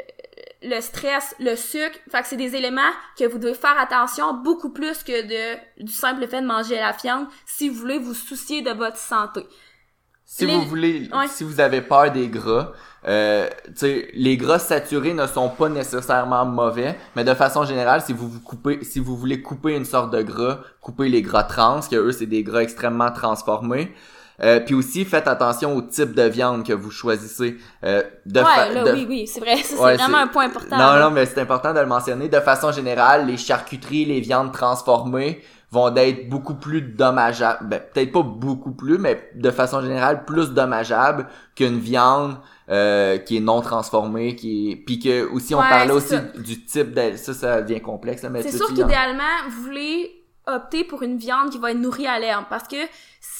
[0.61, 1.97] le stress, le sucre.
[2.11, 5.91] Fait que c'est des éléments que vous devez faire attention beaucoup plus que de du
[5.91, 9.45] simple fait de manger la viande si vous voulez vous soucier de votre santé.
[10.25, 11.27] Si Les- vous voulez, Ouais.
[11.27, 12.71] si vous avez peur des gras,
[13.07, 13.49] euh,
[14.13, 18.39] les gras saturés ne sont pas nécessairement mauvais, mais de façon générale, si vous vous
[18.41, 22.11] coupez, si vous voulez couper une sorte de gras, coupez les gras trans, que eux
[22.11, 23.91] c'est des gras extrêmement transformés.
[24.41, 27.57] Euh, puis aussi, faites attention au type de viande que vous choisissez.
[27.83, 29.57] Euh, de ouais, là, de- oui, oui, c'est vrai.
[29.63, 30.77] C'est Ouais, vraiment un point important.
[30.77, 30.99] Non, là.
[31.01, 32.29] non, mais c'est important de le mentionner.
[32.29, 37.67] De façon générale, les charcuteries, les viandes transformées vont être beaucoup plus dommageables.
[37.67, 42.37] Ben, peut-être pas beaucoup plus, mais de façon générale, plus dommageables qu'une viande
[42.71, 44.75] euh, qui est non transformée, qui est...
[44.77, 46.21] Puis que aussi, on Ouais, parlait aussi ça.
[46.37, 47.15] du type de...
[47.17, 50.11] Ça, ça devient complexe, là, mais C'est sûr en- qu'idéalement, vous voulez
[50.47, 52.77] opter pour une viande qui va être nourrie à l'herbe parce que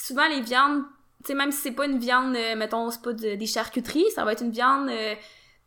[0.10, 0.84] souvent les viandes,
[1.24, 4.06] tu sais même si c'est pas une viande euh, mettons c'est pas de- des charcuteries,
[4.16, 5.16] ça va être une viande euh,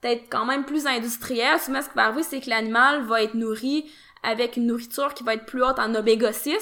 [0.01, 1.59] peut-être quand même plus industrielle.
[1.61, 3.91] Souvent ce qui va arriver c'est que l'animal va être nourri
[4.23, 6.53] avec une nourriture qui va être plus haute en oméga 6.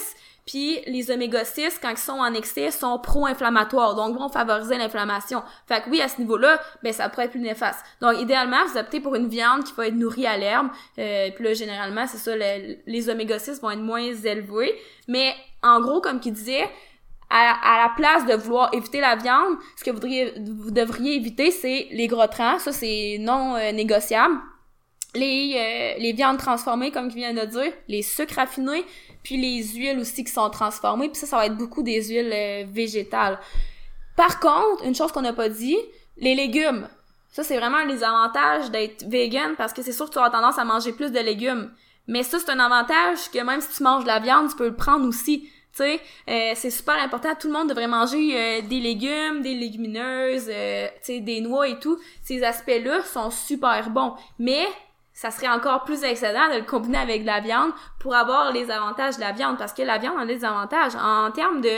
[0.47, 5.43] Puis les oméga 6 quand ils sont en excès sont pro-inflammatoires donc vont favoriser l'inflammation.
[5.67, 7.79] Fait que oui à ce niveau-là, ben ça pourrait être plus néfaste.
[8.01, 10.67] Donc idéalement, vous optez pour une viande qui va être nourrie à l'herbe.
[10.97, 14.73] Euh, puis là généralement, c'est ça le- les oméga 6 vont être moins élevés,
[15.07, 16.67] mais en gros comme qu'il disait
[17.31, 22.07] à, la place de vouloir éviter la viande, ce que vous devriez, éviter, c'est les
[22.07, 22.59] gras trans.
[22.59, 24.35] Ça, c'est non euh, négociable.
[25.15, 28.85] Les, euh, les viandes transformées, comme je viens de dire, les sucres raffinés,
[29.23, 31.09] puis les huiles aussi qui sont transformées.
[31.09, 33.39] Puis ça, ça va être beaucoup des huiles euh, végétales.
[34.15, 35.77] Par contre, une chose qu'on n'a pas dit,
[36.17, 36.87] les légumes.
[37.31, 40.57] Ça, c'est vraiment les avantages d'être vegan parce que c'est sûr que tu auras tendance
[40.57, 41.71] à manger plus de légumes.
[42.07, 44.67] Mais ça, c'est un avantage que même si tu manges de la viande, tu peux
[44.67, 45.49] le prendre aussi.
[45.75, 47.29] Tu euh, c'est super important.
[47.39, 51.67] Tout le monde devrait manger euh, des légumes, des légumineuses, euh, tu sais, des noix
[51.67, 51.97] et tout.
[52.21, 54.13] Ces aspects-là sont super bons.
[54.37, 54.67] Mais
[55.13, 58.69] ça serait encore plus excellent de le combiner avec de la viande pour avoir les
[58.69, 61.69] avantages de la viande parce que la viande a des avantages en termes de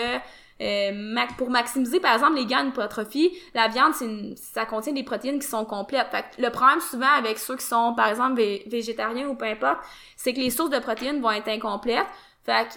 [0.61, 5.39] euh, pour maximiser par exemple les gains d'hypertrophie, la viande une- ça contient des protéines
[5.39, 6.07] qui sont complètes.
[6.11, 9.45] Fait que le problème souvent avec ceux qui sont par exemple vé- végétariens ou peu
[9.45, 9.79] importe,
[10.15, 12.05] c'est que les sources de protéines vont être incomplètes.
[12.45, 12.73] Fait que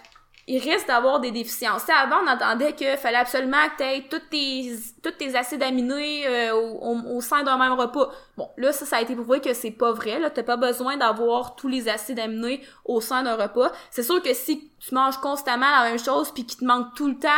[0.49, 1.81] il risque d'avoir des déficiences.
[1.85, 5.35] Tu sais, avant, on entendait qu'il fallait absolument que tu aies tous tes, tous tes
[5.35, 8.11] acides aminés euh, au, au- sein d'un même repas.
[8.37, 10.21] Bon, là, ça, ça a été prouvé que c'est pas vrai.
[10.21, 13.73] Là, t'as pas besoin d'avoir tous les acides aminés au sein d'un repas.
[13.91, 17.09] C'est sûr que si tu manges constamment la même chose puis qu'il te manque tout
[17.09, 17.29] le temps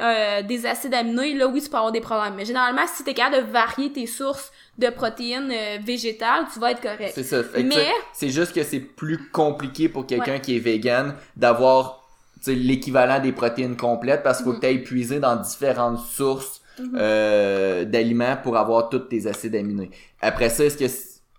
[0.00, 2.34] euh, des acides aminés, là, oui, tu peux avoir des problèmes.
[2.34, 6.70] Mais généralement, si t'es capable de varier tes sources de protéines euh, végétales, tu vas
[6.70, 7.10] être correct.
[7.14, 7.38] C'est ça.
[7.56, 10.40] Mais- c'est juste que c'est plus compliqué pour quelqu'un Ouais.
[10.40, 12.01] qui est vegan d'avoir
[12.50, 16.90] l'équivalent des protéines complètes parce qu'il faut que tu aies puisé dans différentes sources Mhm.
[16.96, 19.90] euh, d'aliments pour avoir tous tes acides aminés.
[20.22, 20.86] Après ça, est-ce que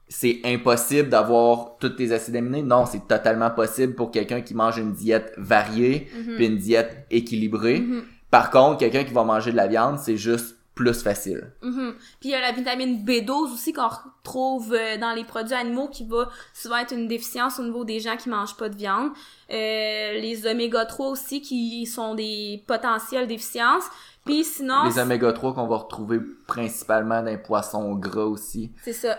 [0.07, 2.61] c'est impossible d'avoir tous tes acides aminés?
[2.61, 6.35] Non, c'est totalement possible pour quelqu'un qui mange une diète variée Mhm.
[6.35, 7.79] puis une diète équilibrée.
[7.79, 8.03] Mhm.
[8.29, 11.51] Par contre, quelqu'un qui va manger de la viande, c'est juste plus facile.
[11.61, 11.93] Mhm.
[12.19, 15.87] Puis il y a la vitamine B12 aussi qu'on retrouve euh, dans les produits animaux
[15.87, 19.11] qui va souvent être une déficience au niveau des gens qui mangent pas de viande.
[19.51, 23.85] Euh, les oméga 3 aussi qui sont des potentielles déficiences.
[24.25, 28.71] Puis sinon, Les oméga 3 qu'on va retrouver principalement dans les poissons gras aussi.
[28.83, 29.17] c'est ça.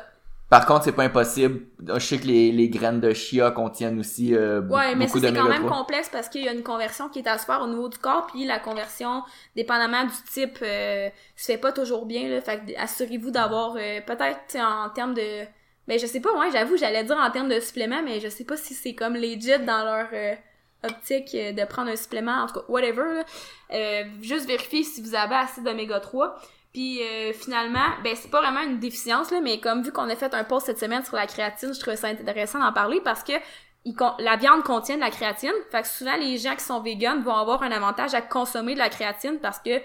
[0.55, 1.63] Par contre, c'est pas impossible.
[1.85, 5.33] Je sais que les, les graines de chia contiennent aussi euh, Ouais, mais ça c'est
[5.33, 5.79] quand même 3.
[5.79, 7.99] complexe parce qu'il y a une conversion qui est à se faire au niveau du
[7.99, 9.25] corps, puis la conversion,
[9.57, 12.29] dépendamment du type, euh, se fait pas toujours bien.
[12.29, 15.45] Là, fait que assurez-vous d'avoir euh, peut-être en termes de,
[15.89, 18.45] ben je sais pas, moi j'avoue, j'allais dire en termes de suppléments, mais je sais
[18.45, 20.35] pas si c'est comme legit dans leur euh,
[20.85, 23.03] optique euh, de prendre un supplément, en tout cas whatever.
[23.15, 23.25] Là.
[23.73, 26.37] Euh, juste vérifier si vous avez assez d'oméga 3.
[26.75, 30.17] Puis euh, finalement, ben c'est pas vraiment une déficience là, mais comme vu qu'on a
[30.17, 33.23] fait un post cette semaine sur la créatine, je trouvais ça intéressant d'en parler parce
[33.23, 33.33] que
[34.19, 35.53] la viande contient de la créatine.
[35.71, 38.81] Fait que souvent les gens qui sont véganes vont avoir un avantage à consommer de
[38.81, 39.81] la créatine parce que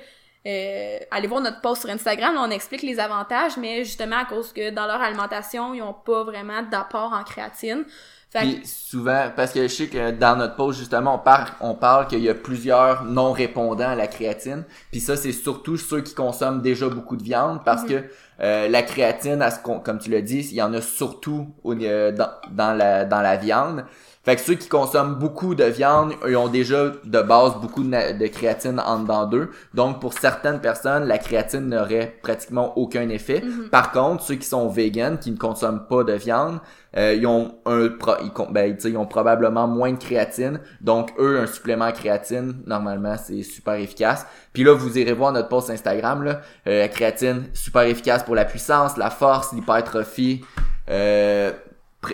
[0.48, 4.26] euh, allez voir notre post sur Instagram, là, on explique les avantages, mais justement à
[4.26, 7.86] cause que dans leur alimentation, ils ont pas vraiment d'apport en créatine.
[8.34, 12.08] Puis souvent, parce que je sais que dans notre post, justement, on parle, on parle
[12.08, 14.66] qu'il y a plusieurs non-répondants à la créatine.
[14.92, 17.90] Puis ça, c'est surtout ceux qui consomment déjà beaucoup de viande parce mhm.
[17.90, 18.04] que
[18.42, 22.74] euh, la créatine, comme tu l'as dit, il y en a surtout euh, dans, dans,
[22.74, 23.86] la, dans la viande.
[24.24, 28.28] Fait que ceux qui consomment beaucoup de viande, ils ont déjà de base beaucoup de,
[28.28, 29.50] créatine en dedans d'eux.
[29.74, 33.42] Donc pour certaines personnes, la créatine n'aurait pratiquement aucun effet.
[33.42, 33.70] Mhm.
[33.70, 36.60] Par contre, ceux qui sont véganes, qui ne consomment pas de viande,
[36.98, 37.90] euh, ils ont un
[38.22, 40.60] ils, ben, ils ont probablement moins de créatine.
[40.82, 44.26] Donc eux, un supplément créatine, normalement, c'est super efficace.
[44.54, 48.36] Puis là, vous irez voir notre post Instagram, là, euh, la créatine, super efficace pour
[48.36, 50.44] la puissance, la force, l'hypertrophie.
[50.90, 51.52] Euh,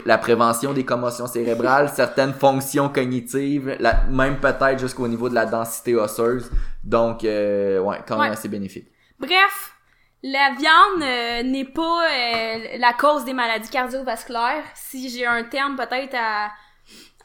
[0.05, 5.45] la prévention des commotions cérébrales, certaines fonctions cognitives, la, même peut-être jusqu'au niveau de la
[5.45, 6.49] densité osseuse.
[6.83, 8.87] Donc, euh, ouais, quand même assez bénéfique.
[9.19, 9.75] Bref,
[10.23, 14.63] la viande euh, n'est pas euh, la cause des maladies cardiovasculaires.
[14.73, 16.49] Si j'ai un terme peut-être à,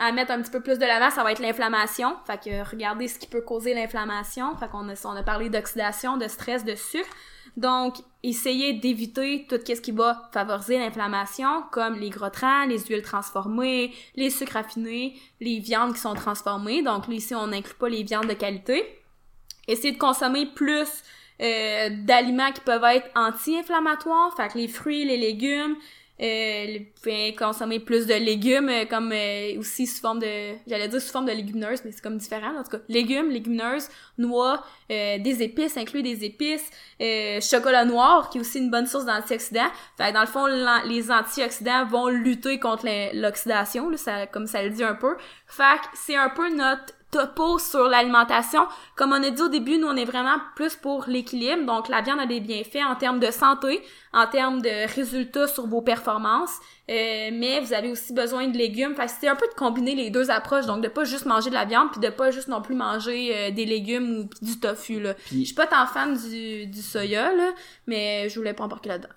[0.00, 2.16] à mettre un petit peu plus de l'avant, ça va être l'inflammation.
[2.26, 4.56] Fait que regardez ce qui peut causer l'inflammation.
[4.56, 7.08] Fait qu'on a, on a parlé d'oxydation, de stress, de sucre.
[7.56, 13.02] Donc, essayez d'éviter tout ce qui va favoriser l'inflammation, comme les gras trans, les huiles
[13.02, 16.82] transformées, les sucres raffinés, les viandes qui sont transformées.
[16.82, 19.02] Donc, là, ici, on n'inclut pas les viandes de qualité.
[19.68, 20.88] Essayez de consommer plus
[21.42, 25.76] euh, d'aliments qui peuvent être anti-inflammatoires, fait que les fruits, les légumes,
[26.20, 26.78] euh,
[27.38, 31.24] consommer plus de légumes euh, comme euh, aussi sous forme de j'allais dire sous forme
[31.24, 32.82] de légumineuses mais c'est comme différent en tout cas.
[32.88, 36.70] Légumes légumineuses noix euh, des épices inclus des épices
[37.40, 39.70] chocolat noir qui est aussi une bonne source d'antioxydants.
[39.96, 40.46] Fait dans le fond
[40.86, 43.90] les antioxydants vont lutter contre l'oxydation
[44.32, 45.16] comme ça le dit un peu.
[45.46, 48.66] Fait c'est un peu notre topo sur l'alimentation.
[48.96, 51.64] Comme on a dit au début, nous on est vraiment plus pour l'équilibre.
[51.66, 55.66] Donc la viande a des bienfaits en termes de santé, en termes de résultats sur
[55.66, 56.56] vos performances.
[56.88, 58.94] Euh, mais vous avez aussi besoin de légumes.
[58.94, 60.66] Fait c'est un peu de combiner les deux approches.
[60.66, 63.32] Donc de pas juste manger de la viande puis de pas juste non plus manger
[63.34, 65.14] euh, des légumes ou du tofu là.
[65.30, 67.50] Je suis pas tant fan du, du soya là,
[67.86, 69.10] mais je voulais pas embarquer là-dedans.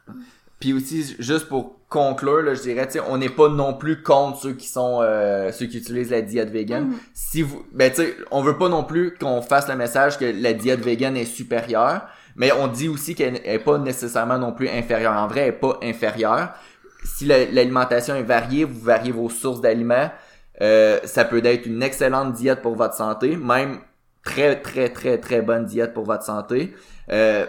[0.63, 4.01] Puis aussi, juste pour conclure, là, je dirais, tu sais, on n'est pas non plus
[4.01, 6.85] contre ceux qui sont euh, ceux qui utilisent la diète vegan.
[6.85, 6.97] Mm-hmm.
[7.13, 10.23] Si vous, ben tu sais, on veut pas non plus qu'on fasse le message que
[10.23, 12.03] la diète vegan est supérieure,
[12.37, 15.11] mais on dit aussi qu'elle est pas nécessairement non plus inférieure.
[15.11, 16.53] En vrai, elle est pas inférieure.
[17.03, 20.11] Si l'alimentation est variée, vous variez vos sources d'aliments,
[20.61, 23.79] euh, ça peut être une excellente diète pour votre santé, même
[24.23, 26.73] très très très très bonne diète pour votre santé.
[27.11, 27.45] Euh,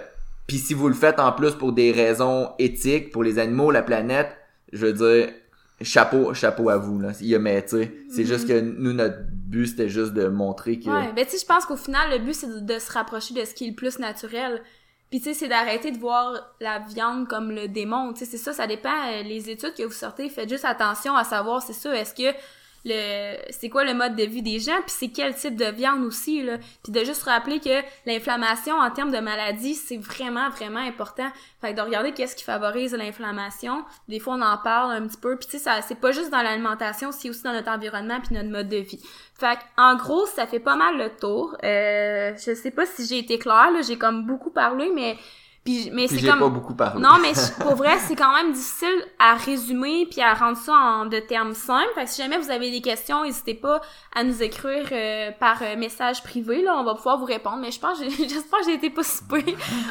[0.47, 3.83] puis si vous le faites en plus pour des raisons éthiques, pour les animaux, la
[3.83, 4.37] planète,
[4.73, 5.33] je veux dire,
[5.81, 7.13] chapeau, chapeau à vous, là.
[7.21, 10.29] Il y a, mais, tu sais, c'est juste que nous, notre but, c'était juste de
[10.29, 10.89] montrer que...
[10.89, 13.45] Ouais, ben, tu sais, je pense qu'au final, le but, c'est de, se rapprocher de
[13.45, 14.63] ce qui est le plus naturel.
[15.11, 18.13] Puis, tu sais, c'est d'arrêter de voir la viande comme le démon.
[18.13, 19.13] Tu sais, c'est ça, ça dépend.
[19.13, 22.37] Euh, les études que vous sortez, faites juste attention à savoir, c'est ça, est-ce que
[22.85, 26.05] le c'est quoi le mode de vie des gens puis c'est quel type de viande
[26.05, 26.59] aussi là.
[26.83, 31.29] Puis de juste rappeler que l'inflammation en termes de maladie c'est vraiment vraiment important.
[31.61, 35.19] Fait que de regarder qu'est-ce qui favorise l'inflammation des fois on en parle un petit
[35.19, 38.21] peu puis tu sais ça c'est pas juste dans l'alimentation c'est aussi dans notre environnement
[38.21, 39.01] puis notre mode de vie.
[39.39, 41.57] Fait en gros ça fait pas mal le tour.
[41.65, 45.17] Euh, je sais pas si j'ai été claire là j'ai comme beaucoup parlé mais
[45.65, 47.01] puis, mais c'est comme pas beaucoup parlé.
[47.01, 51.07] Non, mais pour vrai, c'est quand même difficile à résumer puis à rendre ça en
[51.07, 51.89] de termes simples.
[51.95, 53.81] Fait que si jamais vous avez des questions, n'hésitez pas
[54.15, 57.57] à nous écrire euh, par euh, message privé là, on va pouvoir vous répondre.
[57.59, 59.43] Mais je pense j'espère que j'ai été pas super.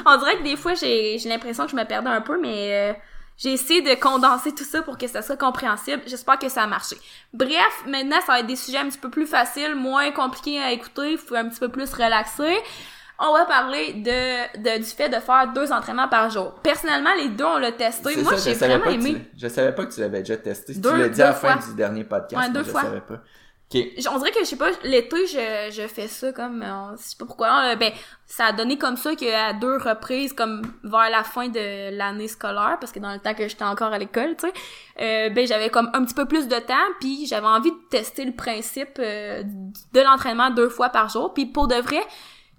[0.05, 2.91] on dirait que des fois j'ai j'ai l'impression que je me perdais un peu mais
[2.91, 2.93] euh,
[3.37, 6.03] j'ai essayé de condenser tout ça pour que ça soit compréhensible.
[6.05, 6.97] J'espère que ça a marché.
[7.33, 10.71] Bref, maintenant, ça va être des sujets un petit peu plus faciles, moins compliqués à
[10.71, 12.55] écouter, faut un petit peu plus relaxer
[13.23, 16.53] on va parler de, de, du fait de faire deux entraînements par jour.
[16.61, 18.21] Personnellement, les deux, on l'a testé.
[18.21, 19.27] Moi, j'ai vraiment aimé.
[19.37, 20.73] je savais pas que tu l'avais déjà testé.
[20.73, 22.41] tu l'as dit à la fin du dernier podcast.
[22.41, 22.81] Ouais, deux fois.
[22.81, 23.19] Je savais pas.
[23.69, 23.95] Okay.
[24.11, 27.15] On dirait que, je sais pas, l'été, je, je fais ça comme, euh, je sais
[27.17, 27.91] pas pourquoi, euh, ben,
[28.27, 32.77] ça a donné comme ça qu'à deux reprises, comme vers la fin de l'année scolaire,
[32.79, 34.53] parce que dans le temps que j'étais encore à l'école, tu sais,
[35.01, 38.25] euh, ben, j'avais comme un petit peu plus de temps, puis j'avais envie de tester
[38.25, 42.01] le principe de l'entraînement deux fois par jour, puis pour de vrai,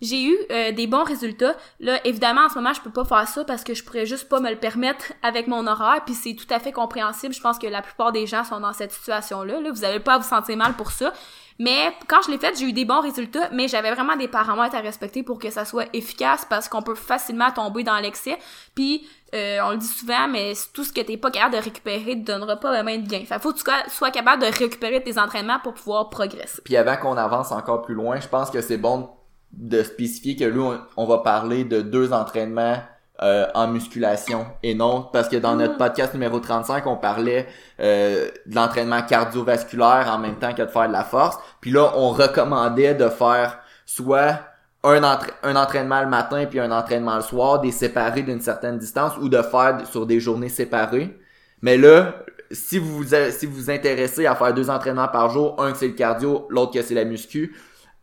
[0.05, 1.55] j'ai eu euh, des bons résultats.
[1.81, 4.29] Là, évidemment, en ce moment, je peux pas faire ça parce que je pourrais juste
[4.29, 7.35] pas me le permettre avec mon horaire, puis c'est tout à fait compréhensible.
[7.35, 9.61] Je pense que la plupart des gens sont dans cette situation-là.
[9.61, 11.13] Là, vous avez pas à vous sentir mal pour ça.
[11.59, 14.75] Mais quand je l'ai fait, j'ai eu des bons résultats, mais j'avais vraiment des paramètres
[14.75, 18.39] à respecter pour que ça soit efficace parce qu'on peut facilement tomber dans l'excès.
[18.75, 22.21] Puis euh, on le dit souvent, mais tout ce que t'es pas capable de récupérer
[22.21, 23.23] te donnera pas vraiment de gain.
[23.25, 26.61] Fait faut que tu sois capable de récupérer tes entraînements pour pouvoir progresser.
[26.65, 29.09] Puis avant qu'on avance encore plus loin, je pense que c'est bon
[29.57, 32.77] de spécifier que là, on va parler de deux entraînements
[33.23, 35.79] euh, en musculation et non parce que dans notre mm.
[35.79, 37.47] podcast numéro 35 on parlait
[37.79, 41.93] euh, de l'entraînement cardiovasculaire en même temps que de faire de la force puis là
[41.95, 44.41] on recommandait de faire soit
[44.83, 45.01] un,
[45.45, 49.29] un entraînement le matin puis un entraînement le soir des séparés d'une certaine distance ou
[49.29, 51.17] de faire sur des journées séparées
[51.63, 52.17] mais là
[52.51, 55.87] si vous vous si vous vous intéressez à faire deux entraînements par jour un c'est
[55.87, 57.55] le cardio l'autre que c'est la muscu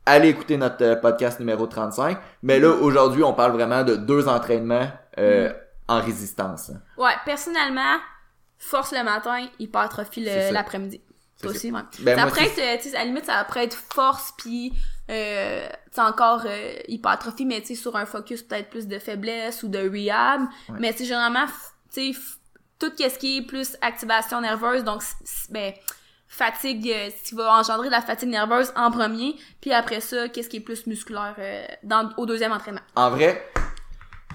[0.06, 2.18] allez écouter notre euh, podcast numéro 35.
[2.44, 4.88] Mais là, aujourd'hui, on parle vraiment de deux entraînements
[5.18, 5.54] euh, mm.
[5.88, 6.72] en résistance.
[6.98, 7.98] Ouais, personnellement,
[8.58, 11.02] force le matin, hypertrophie l'après-midi.
[11.42, 11.82] C'est aussi, ouais.
[12.00, 14.74] Ben, ça pourrait être, euh, tu sais, à la limite, ça pourrait être force puis
[15.10, 19.68] euh, encore euh, hypertrophie, mais tu sais, sur un focus peut-être plus de faiblesse ou
[19.68, 20.42] de rehab.
[20.80, 21.46] Mais tu généralement,
[21.94, 22.20] tu sais,
[22.80, 25.02] tout ce qui est plus activation nerveuse, donc,
[25.50, 25.74] ben,
[26.42, 30.58] fatigue, euh, tu vas engendrer la fatigue nerveuse en premier, puis après ça, qu'est-ce qui
[30.58, 32.82] est plus musculaire euh, au deuxième entraînement?
[32.96, 33.46] En vrai,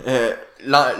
[0.06, 0.32] euh,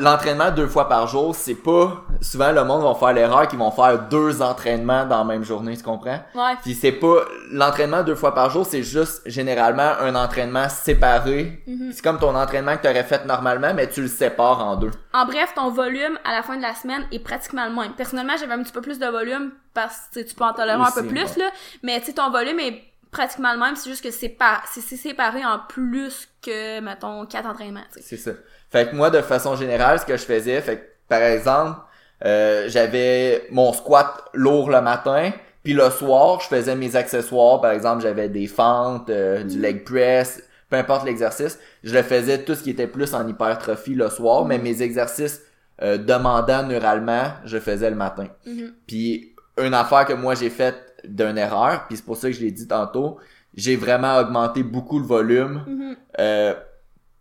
[0.01, 3.71] l'entraînement deux fois par jour, c'est pas souvent le monde va faire l'erreur qu'ils vont
[3.71, 6.21] faire deux entraînements dans la même journée, tu comprends?
[6.35, 6.55] Ouais.
[6.63, 11.63] Puis c'est pas l'entraînement deux fois par jour, c'est juste généralement un entraînement séparé.
[11.69, 11.93] Mm-hmm.
[11.93, 14.91] C'est comme ton entraînement que tu aurais fait normalement, mais tu le sépares en deux.
[15.13, 17.93] En bref, ton volume à la fin de la semaine est pratiquement le même.
[17.95, 20.91] Personnellement, j'avais un petit peu plus de volume parce que tu peux en tolérer un
[20.91, 21.51] peu plus là,
[21.83, 24.83] mais tu sais ton volume est pratiquement le même, c'est juste que c'est pas c'est
[24.83, 28.33] séparé en plus que mettons quatre entraînements, C'est ça.
[28.71, 31.81] Fait que moi, de façon générale, ce que je faisais, fait que, par exemple,
[32.25, 37.61] euh, j'avais mon squat lourd le matin, puis le soir, je faisais mes accessoires.
[37.61, 41.59] Par exemple, j'avais des fentes, euh, du leg press, peu importe l'exercice.
[41.83, 45.43] Je le faisais tout ce qui était plus en hypertrophie le soir, mais mes exercices
[45.83, 48.29] euh, demandants neuralement, je faisais le matin.
[48.47, 48.71] Mm-hmm.
[48.87, 52.41] Puis une affaire que moi j'ai faite d'une erreur, puis c'est pour ça que je
[52.41, 53.19] l'ai dit tantôt,
[53.55, 55.65] j'ai vraiment augmenté beaucoup le volume.
[55.67, 55.97] Mm-hmm.
[56.21, 56.55] Euh,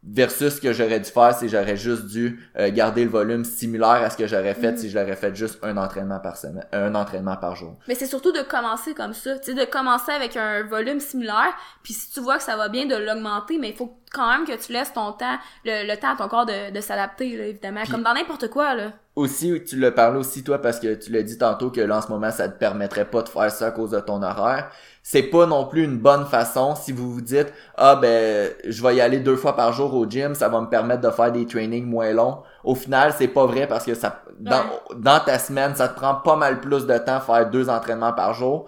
[0.06, 4.04] versus ce que j'aurais dû faire si j'aurais juste dû euh, garder le volume similaire
[4.04, 4.78] à ce que j'aurais fait mm.
[4.78, 7.76] si je l'aurais fait juste un entraînement par semaine, un entraînement par jour.
[7.88, 11.56] Mais c'est surtout de commencer comme ça, tu sais, de commencer avec un volume similaire,
[11.84, 14.48] puis si tu vois que ça va bien, de l'augmenter, mais il faut quand même
[14.48, 18.04] que tu laisses ton temps, le, temps à ton corps de, de s'adapter, évidemment, comme
[18.04, 18.92] dans n'importe quoi, là.
[19.16, 22.02] Aussi, tu l'as parlé aussi, toi, parce que tu l'as dit tantôt que là, en
[22.02, 24.70] ce moment, ça te permettrait pas de faire ça à cause de ton horaire.
[25.04, 28.96] C'est pas non plus une bonne façon si vous vous dites ah ben je vais
[28.96, 31.46] y aller deux fois par jour au gym ça va me permettre de faire des
[31.46, 34.64] trainings moins longs au final c'est pas vrai parce que ça dans,
[34.96, 38.34] dans ta semaine ça te prend pas mal plus de temps faire deux entraînements par
[38.34, 38.66] jour.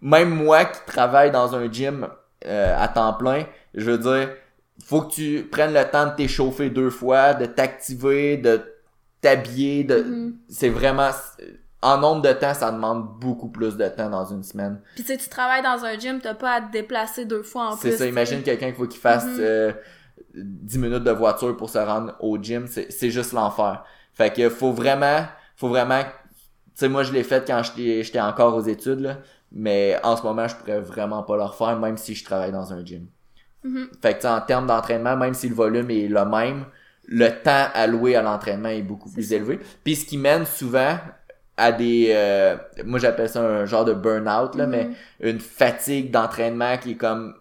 [0.00, 2.08] Même moi qui travaille dans un gym
[2.46, 4.30] euh, à temps plein je veux dire
[4.82, 8.60] faut que tu prennes le temps de t'échauffer deux fois de t'activer de
[9.20, 10.32] t'habiller de Mm-hmm.
[10.48, 11.10] c'est vraiment
[11.82, 14.80] en nombre de temps, ça demande beaucoup plus de temps dans une semaine.
[14.94, 17.66] Puis tu sais, tu travailles dans un gym, t'as pas à te déplacer deux fois
[17.72, 17.90] en plus.
[17.90, 19.36] C'est ça, imagine quelqu'un qu'il faut qu'il fasse Mhm.
[19.40, 19.72] euh,
[20.34, 23.84] 10 minutes de voiture pour se rendre au gym, c'est juste l'enfer.
[24.14, 26.08] Fait que faut vraiment, faut vraiment, tu
[26.74, 29.18] sais, moi je l'ai fait quand j'étais j'étais encore aux études, là,
[29.52, 32.72] mais en ce moment, je pourrais vraiment pas le refaire, même si je travaille dans
[32.72, 33.06] un gym.
[33.64, 33.88] Mhm.
[34.00, 36.64] Fait que en termes d'entraînement, même si le volume est le même,
[37.06, 39.58] le temps alloué à l'entraînement est beaucoup plus élevé.
[39.82, 40.98] Puis ce qui mène souvent
[41.56, 46.76] à des euh, moi j'appelle ça un genre de burn-out là mais une fatigue d'entraînement
[46.78, 47.32] qui est comme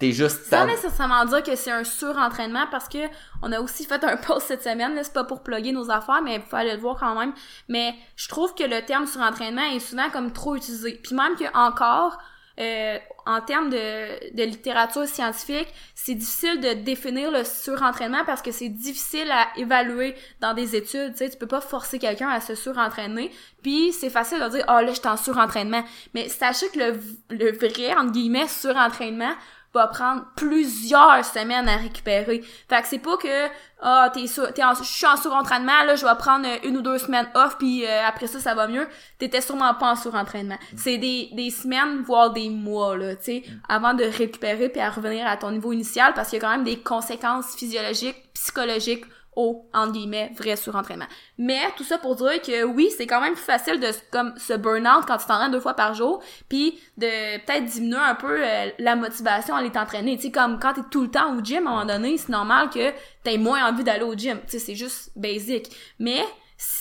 [0.00, 2.98] t'es juste Sans nécessairement dire que c'est un surentraînement parce que
[3.42, 6.22] on a aussi fait un post cette semaine, là, c'est pas pour plugger nos affaires,
[6.24, 7.32] mais il faut aller le voir quand même.
[7.68, 10.98] Mais je trouve que le terme surentraînement est souvent comme trop utilisé.
[11.04, 12.18] Puis même que encore,
[12.60, 18.52] euh, en termes de, de littérature scientifique, c'est difficile de définir le surentraînement parce que
[18.52, 21.12] c'est difficile à évaluer dans des études.
[21.12, 23.30] Tu sais, tu peux pas forcer quelqu'un à se surentraîner.
[23.62, 25.84] Puis c'est facile de dire, ah là, je suis en surentraînement.
[26.14, 29.34] Mais sachez que le, le vrai, entre guillemets, surentraînement
[29.72, 32.42] va prendre plusieurs semaines à récupérer.
[32.68, 33.46] Fait que c'est pas que
[33.82, 36.98] ah t'es t'es en je suis en surentraînement là, je vais prendre une ou deux
[36.98, 38.86] semaines off puis euh, après ça ça va mieux.
[39.18, 40.58] T'étais sûrement pas en surentraînement.
[40.76, 44.90] C'est des des semaines voire des mois là, tu sais, avant de récupérer puis à
[44.90, 49.04] revenir à ton niveau initial parce qu'il y a quand même des conséquences physiologiques, psychologiques
[49.36, 51.06] au, entre guillemets, vrai surentraînement.
[51.38, 54.52] Mais tout ça pour dire que oui, c'est quand même plus facile de comme se
[54.54, 58.70] burn-out quand tu t'entraînes deux fois par jour, puis de peut-être diminuer un peu euh,
[58.78, 60.16] la motivation à aller t'entraîner.
[60.16, 62.30] Tu sais, comme quand t'es tout le temps au gym, à un moment donné, c'est
[62.30, 64.38] normal que t'aies moins envie d'aller au gym.
[64.46, 65.70] Tu sais, c'est juste basic.
[65.98, 66.24] Mais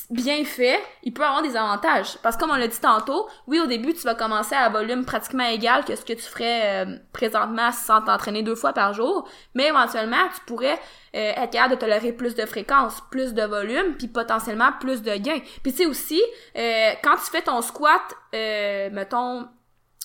[0.10, 2.18] bien fait, il peut avoir des avantages.
[2.24, 5.06] Parce que comme on l'a dit tantôt, oui, au début, tu vas commencer à volume
[5.06, 9.28] pratiquement égal que ce que tu ferais euh, présentement sans t'entraîner deux fois par jour,
[9.54, 10.80] mais éventuellement, tu pourrais
[11.16, 15.16] euh, être capable de tolérer plus de fréquence, plus de volume, puis potentiellement plus de
[15.16, 15.40] gains.
[15.64, 16.22] Puis tu sais aussi,
[16.58, 18.02] euh, quand tu fais ton squat,
[18.34, 19.48] mettons,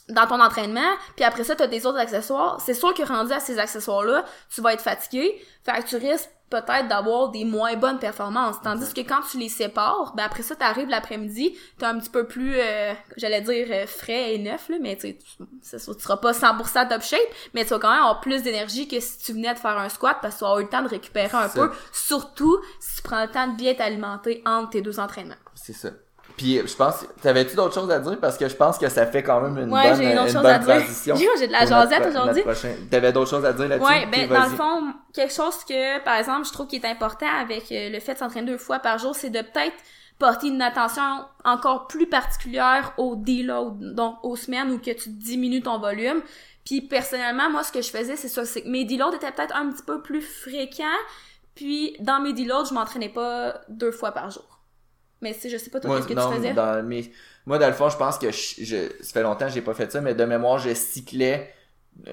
[0.08, 3.32] dans ton entraînement, puis après ça, tu as des autres accessoires, c'est sûr que rendu
[3.32, 4.24] à ces accessoires-là,
[4.54, 8.56] tu vas être fatigué, fait que tu risques peut-être d'avoir des moins bonnes performances.
[8.62, 12.26] Tandis que quand tu les sépares, ben après ça, t'arrives l'après-midi, t'es un petit peu
[12.26, 15.16] plus, euh, j'allais dire, euh, frais et neuf, là, mais tu
[15.62, 17.20] sais, tu seras pas 100% top shape,
[17.54, 19.88] mais tu vas quand même avoir plus d'énergie que si tu venais de faire un
[19.88, 22.96] squat parce que tu vas avoir eu le temps de récupérer un peu, surtout si
[22.96, 25.34] tu prends le temps de bien t'alimenter entre tes deux entraînements.
[25.54, 25.90] C'est ça.
[26.36, 28.18] Puis je pense, t'avais-tu d'autres choses à dire?
[28.20, 30.26] Parce que je pense que ça fait quand même une ouais, bonne, j'ai une, autre
[30.26, 31.16] une chose bonne à dire.
[31.38, 32.42] j'ai de la jasette aujourd'hui.
[32.90, 33.88] T'avais d'autres choses à dire là-dessus?
[33.88, 37.26] Ouais, ben dans le fond, quelque chose que par exemple, je trouve qui est important
[37.40, 39.76] avec euh, le fait de s'entraîner deux fois par jour, c'est de peut-être
[40.18, 45.62] porter une attention encore plus particulière au deload, donc aux semaines où que tu diminues
[45.62, 46.20] ton volume.
[46.64, 49.54] Puis personnellement, moi ce que je faisais, c'est ça, c'est que mes deloads étaient peut-être
[49.54, 50.84] un petit peu plus fréquents.
[51.54, 54.53] Puis dans mes deloads, je m'entraînais pas deux fois par jour.
[55.20, 56.52] Mais si je sais pas toi Moi, qu'est-ce que non, tu faisais?
[56.54, 57.12] dans mes-
[57.46, 59.74] moi, dans le fond, je pense que je, je- ça fait longtemps que j'ai pas
[59.74, 61.54] fait ça, mais de mémoire, je cyclais.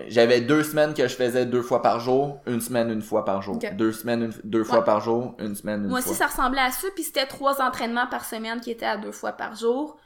[0.10, 3.42] J'avais deux semaines que je faisais deux fois par jour, une semaine une fois par
[3.42, 3.58] jour.
[3.74, 6.12] Deux semaines une- deux fois par jour, une semaine une Moi fois.
[6.12, 9.12] aussi, ça ressemblait à ça, puis c'était trois entraînements par semaine qui étaient à deux
[9.12, 9.98] fois par jour.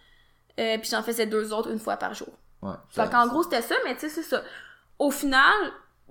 [0.57, 2.29] Euh, puis j'en faisais deux autres une fois par jour.
[2.61, 4.41] Ouais, ça- qu'en gros, c'était ça, mais tu sais, c'est ça.
[4.97, 5.53] Au final,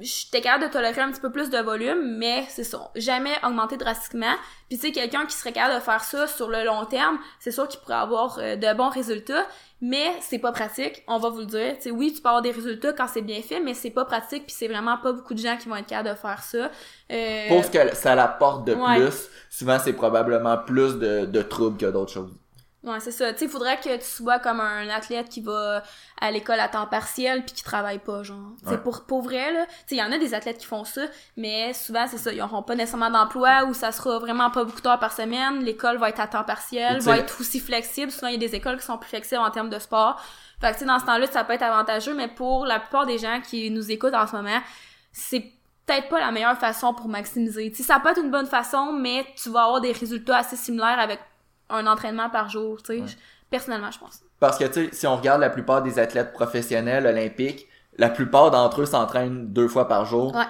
[0.01, 2.91] j'étais capable de tolérer un petit peu plus de volume, mais c'est ça.
[2.97, 4.35] Jamais augmenter drastiquement.
[4.69, 7.53] Puis tu sais, quelqu'un qui serait capable de faire ça sur le long terme, c'est
[7.53, 9.47] sûr qu'il pourrait avoir euh, de bons résultats,
[9.81, 11.75] mais c'est pas pratique, on va vous le dire.
[11.77, 14.05] Tu sais, oui, tu peux avoir des résultats quand c'est bien fait, mais c'est pas
[14.05, 16.71] pratique, puis c'est vraiment pas beaucoup de gens qui vont être capables de faire ça.
[17.13, 18.97] Euh, Pour ce que ça l'apporte de Ouais.
[19.01, 22.33] plus, souvent c'est probablement plus de, de troubles que d'autres choses.
[22.85, 23.33] Ouais, c'est ça.
[23.33, 25.83] Tu sais, il faudrait que tu sois comme un athlète qui va
[26.21, 28.51] à l'école à temps partiel puis qui travaille pas, genre.
[28.63, 28.77] C'est Ouais.
[28.79, 29.65] pour, pour vrai, là.
[29.65, 31.01] Tu sais, il y en a des athlètes qui font ça,
[31.39, 32.31] mais souvent, c'est ça.
[32.31, 35.65] Ils auront pas nécessairement d'emploi ou ça sera vraiment pas beaucoup d'heures par semaine.
[35.65, 38.13] L'école va être à temps partiel, va être aussi flexible.
[38.13, 40.21] Souvent, il y a des écoles qui sont plus flexibles en termes de sport.
[40.61, 43.07] Fait que, tu sais, dans ce temps-là, ça peut être avantageux, mais pour la plupart
[43.07, 44.61] des gens qui nous écoutent en ce moment,
[45.11, 45.41] c'est
[45.87, 47.71] peut-être pas la meilleure façon pour maximiser.
[47.71, 50.57] Tu sais, ça peut être une bonne façon, mais tu vas avoir des résultats assez
[50.57, 51.21] similaires avec
[51.71, 53.01] un entraînement par jour, tu sais.
[53.03, 53.09] Ouais.
[53.51, 54.21] Personnellement, je pense.
[54.41, 58.51] Parce que, tu sais, si on regarde la plupart des athlètes professionnels olympiques, la plupart
[58.51, 60.35] d'entre eux s'entraînent deux fois par jour.
[60.35, 60.45] Ouais.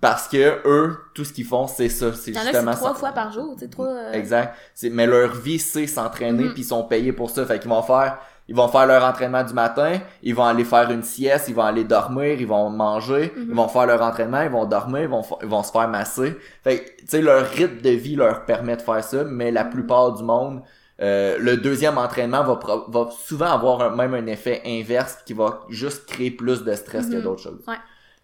[0.00, 2.12] Parce que eux, tout ce qu'ils font, c'est ça.
[2.12, 3.86] C'est justement trois fois par jour, tu sais, trois...
[3.88, 4.54] euh, Exact.
[4.84, 6.52] Mais leur vie, c'est s'entraîner, Mhm.
[6.54, 7.44] puis ils sont payés pour ça.
[7.46, 8.18] Fait qu'ils vont faire,
[8.48, 11.62] ils vont faire leur entraînement du matin, ils vont aller faire une sieste, ils vont
[11.64, 13.46] aller dormir, ils vont manger, Mhm.
[13.50, 16.36] ils vont faire leur entraînement, ils vont dormir, ils vont, ils vont se faire masser.
[16.64, 19.64] Fait que, tu sais, leur rythme de vie leur permet de faire ça, mais la
[19.64, 20.62] plupart du monde,
[21.00, 25.60] euh, le deuxième entraînement va, va souvent avoir un- même un effet inverse qui va
[25.68, 27.22] juste créer plus de stress que Mhm.
[27.22, 27.64] d'autres choses.
[27.66, 27.74] Ouais.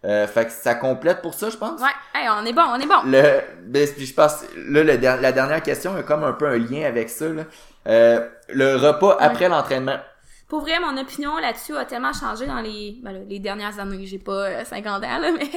[0.05, 1.81] Euh, fait que ça complète pour ça, je pense?
[1.81, 3.01] Ouais, hey, on est bon, on est bon.
[3.05, 6.85] Le, ben, je pense, là, le la dernière question a comme un peu un lien
[6.87, 7.43] avec ça, là.
[7.87, 9.97] Euh, le repas après l'entraînement.
[10.47, 14.05] Pour vrai, mon opinion là-dessus a tellement changé dans les, ben les dernières années.
[14.07, 15.49] J'ai pas euh, 50 ans, là, mais, tu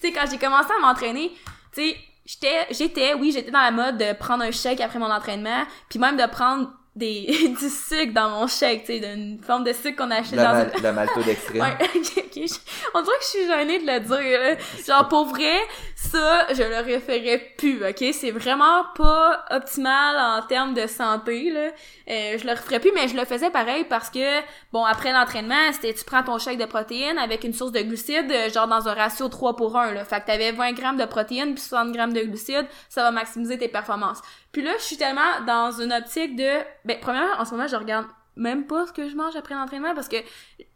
[0.00, 1.32] sais, quand j'ai commencé à m'entraîner,
[1.72, 5.10] tu sais, j'étais, j'étais, oui, j'étais dans la mode de prendre un shake après mon
[5.10, 9.64] entraînement, puis même de prendre des, du sucre dans mon shake, tu sais, d'une forme
[9.64, 11.60] de sucre qu'on achetait La, dans la maltodextrine.
[11.62, 12.32] Ouais, ok, ok.
[12.34, 12.54] je-
[12.94, 14.56] On dirait que je suis gênée de le dire, là.
[14.86, 15.58] Genre, pour vrai,
[15.94, 18.04] ça, je le référais plus, ok?
[18.12, 21.68] C'est vraiment pas optimal en termes de santé, là.
[22.08, 24.40] Euh, je le referais plus, mais je le faisais pareil parce que,
[24.72, 28.30] bon, après l'entraînement, c'était tu prends ton shake de protéines avec une source de glucides,
[28.30, 30.04] euh, genre dans un ratio 3 pour 1, là.
[30.04, 33.58] Fait que t'avais 20 grammes de protéines puis 60 grammes de glucides, ça va maximiser
[33.58, 34.20] tes performances.
[34.56, 36.48] Puis là, je suis tellement dans une optique de...
[36.86, 39.94] Ben, premièrement, en ce moment, je regarde même pas ce que je mange après l'entraînement
[39.94, 40.16] parce que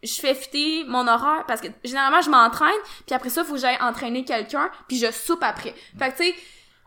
[0.03, 2.69] je fais fitter mon horaire parce que généralement je m'entraîne
[3.07, 5.75] puis après ça faut que j'aille entraîner quelqu'un puis je soupe après.
[5.99, 6.35] Fait que tu sais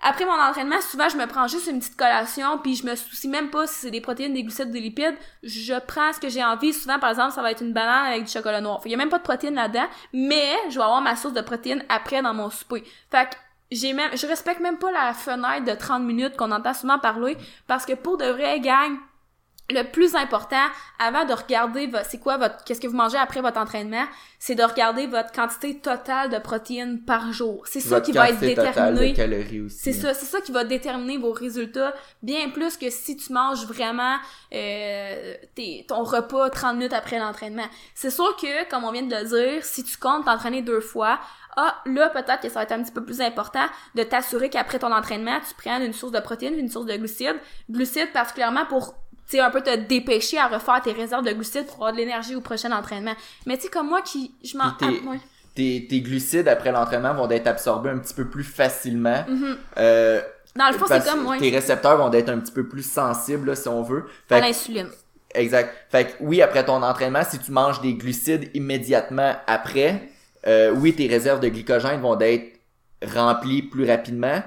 [0.03, 3.27] après mon entraînement, souvent je me prends juste une petite collation puis je me soucie
[3.27, 5.17] même pas si c'est des protéines, des glucides, des lipides.
[5.41, 6.73] Je prends ce que j'ai envie.
[6.73, 8.81] Souvent par exemple, ça va être une banane avec du chocolat noir.
[8.85, 11.41] Il y a même pas de protéines là-dedans, mais je vais avoir ma source de
[11.41, 12.83] protéines après dans mon souper.
[13.09, 13.35] Fait que
[13.73, 17.37] j'ai même je respecte même pas la fenêtre de 30 minutes qu'on entend souvent parler
[17.67, 18.97] parce que pour de vrai gang
[19.69, 20.65] le plus important
[20.99, 24.03] avant de regarder c'est quoi votre qu'est-ce que vous mangez après votre entraînement,
[24.37, 27.63] c'est de regarder votre quantité totale de protéines par jour.
[27.65, 28.39] C'est ça qui va être
[28.73, 29.13] déterminé.
[29.69, 33.65] C'est ça, c'est ça qui va déterminer vos résultats bien plus que si tu manges
[33.65, 34.17] vraiment
[34.53, 37.65] euh, tes- ton repas 30 minutes après l'entraînement.
[37.95, 41.19] C'est sûr que, comme on vient de le dire, si tu comptes t'entraîner deux fois,
[41.55, 44.79] ah, là, peut-être que ça va être un petit peu plus important de t'assurer qu'après
[44.79, 47.39] ton entraînement, tu prennes une source de protéines, une source de glucides.
[47.69, 48.95] Glucides particulièrement pour
[49.29, 51.97] tu sais, un peu te dépêcher à refaire tes réserves de glucides pour avoir de
[51.97, 53.15] l'énergie au prochain entraînement.
[53.45, 54.71] Mais tu sais, comme moi qui, je m'en...
[54.71, 55.85] T'es-.
[55.87, 59.23] Tes, glucides après l'entraînement vont être absorbés un petit peu plus facilement.
[59.27, 59.57] Mhm.
[59.77, 60.21] Euh,
[60.55, 62.83] Dans le fond, parce c'est comme, ouais, Tes récepteurs vont être un petit peu plus
[62.85, 64.05] sensibles, là, si on veut.
[64.27, 64.89] Fait à que- l'insuline.
[65.35, 65.73] Exact.
[65.89, 70.09] Fait que oui, après ton entraînement, si tu manges des glucides immédiatement après,
[70.47, 72.59] euh, oui, tes réserves de glycogène vont être
[73.13, 74.41] remplies plus rapidement,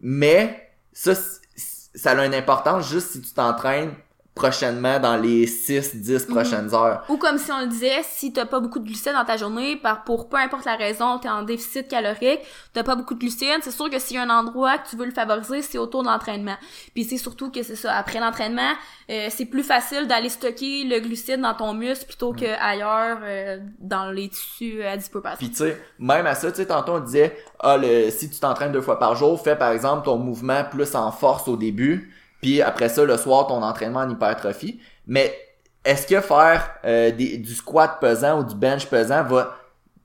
[0.00, 1.14] mais ça,
[1.54, 3.92] ça a une importance juste si tu t'entraînes
[4.36, 7.02] prochainement dans les 6-10 prochaines heures.
[7.08, 9.76] Ou comme si on le disait, si t'as pas beaucoup de glucides dans ta journée,
[9.76, 12.40] par pour peu importe la raison, t'es en déficit calorique,
[12.74, 14.96] t'as pas beaucoup de glucides, c'est sûr que s'il y a un endroit que tu
[14.96, 16.56] veux le favoriser, c'est autour de l'entraînement.
[16.94, 18.72] Puis c'est surtout que c'est ça, après l'entraînement,
[19.10, 23.58] euh, c'est plus facile d'aller stocker le glucide dans ton muscle plutôt que ailleurs euh,
[23.78, 27.00] dans les tissus adipeux par Puis tu sais, même à ça, tu sais, tantôt on
[27.00, 30.62] disait, ah, le, si tu t'entraînes deux fois par jour, fais par exemple ton mouvement
[30.64, 32.12] plus en force au début,
[32.46, 34.80] puis après ça, le soir, ton entraînement en hypertrophie.
[35.08, 35.36] Mais
[35.84, 39.56] est-ce que faire euh, des- du squat pesant ou du bench pesant va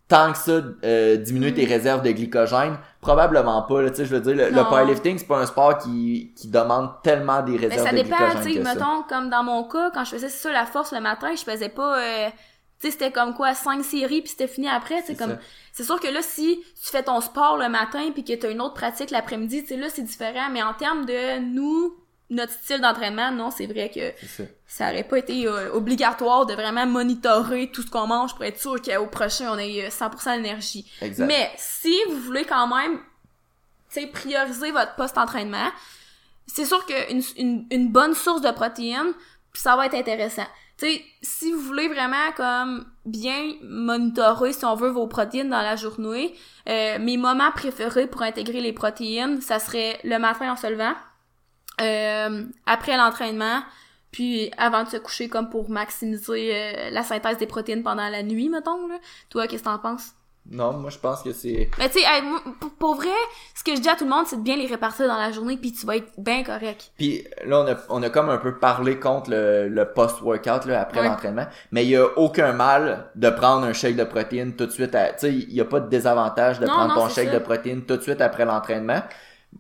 [0.08, 0.52] tant que ça
[0.84, 1.56] euh, diminuer Mm.
[1.56, 2.78] tes réserves de glycogène?
[3.00, 6.34] Probablement pas, tu sais, je veux dire, le, le powerlifting, c'est pas un sport qui,
[6.36, 8.74] qui demande tellement des Mais réserves ça de dépend, glycogène tu que ça.
[8.74, 11.70] mettons, comme dans mon cas, quand je faisais ça la force le matin, je faisais
[11.70, 12.30] pas, euh,
[12.80, 15.38] tu sais, c'était comme quoi, cinq séries, puis c'était fini après, tu C'est comme,
[15.72, 18.62] c'est sûr que là, si tu fais ton sport le matin, puis que t'as une
[18.62, 21.96] autre pratique l'après-midi, tu sais, là, c'est différent, mais en termes de nous,
[22.32, 24.44] notre style d'entraînement, non, c'est vrai que ça.
[24.66, 28.60] ça aurait pas été euh, obligatoire de vraiment monitorer tout ce qu'on mange pour être
[28.60, 30.90] sûr qu'au prochain, on ait euh, 100% d'énergie.
[31.02, 31.26] Exact.
[31.26, 32.98] Mais si vous voulez quand même,
[33.92, 35.70] tu sais, prioriser votre post-entraînement,
[36.48, 39.14] c'est sûr qu'une une, une bonne source de protéines,
[39.54, 40.48] ça va être intéressant.
[40.78, 45.62] Tu sais, si vous voulez vraiment comme bien monitorer, si on veut, vos protéines dans
[45.62, 46.34] la journée,
[46.70, 50.94] euh, mes moments préférés pour intégrer les protéines, ça serait le matin en se levant,
[51.80, 53.62] euh, après l'entraînement,
[54.12, 58.24] puis avant de se coucher comme pour maximiser euh, la synthèse des protéines pendant la
[58.24, 58.88] nuit, mettons.
[58.88, 58.96] Là.
[59.30, 60.12] Toi, qu'est-ce que t'en penses?
[60.50, 62.24] Non, moi je pense que c'est Mais tu sais, hey,
[62.60, 63.10] pour, pour vrai,
[63.54, 65.32] ce que je dis à tout le monde, c'est de bien les répartir dans la
[65.32, 66.92] journée, puis tu vas être bien correct.
[66.98, 70.82] Puis là, on a, on a comme un peu parlé contre le, le post-workout là,
[70.82, 71.08] après Ouais.
[71.08, 74.72] l'entraînement, mais il y a aucun mal de prendre un shake de protéines tout de
[74.72, 74.92] suite.
[74.92, 77.34] Tu sais, il y a pas de désavantage de Non, prendre non, ton shake ça.
[77.36, 79.04] de protéines tout de suite après l'entraînement.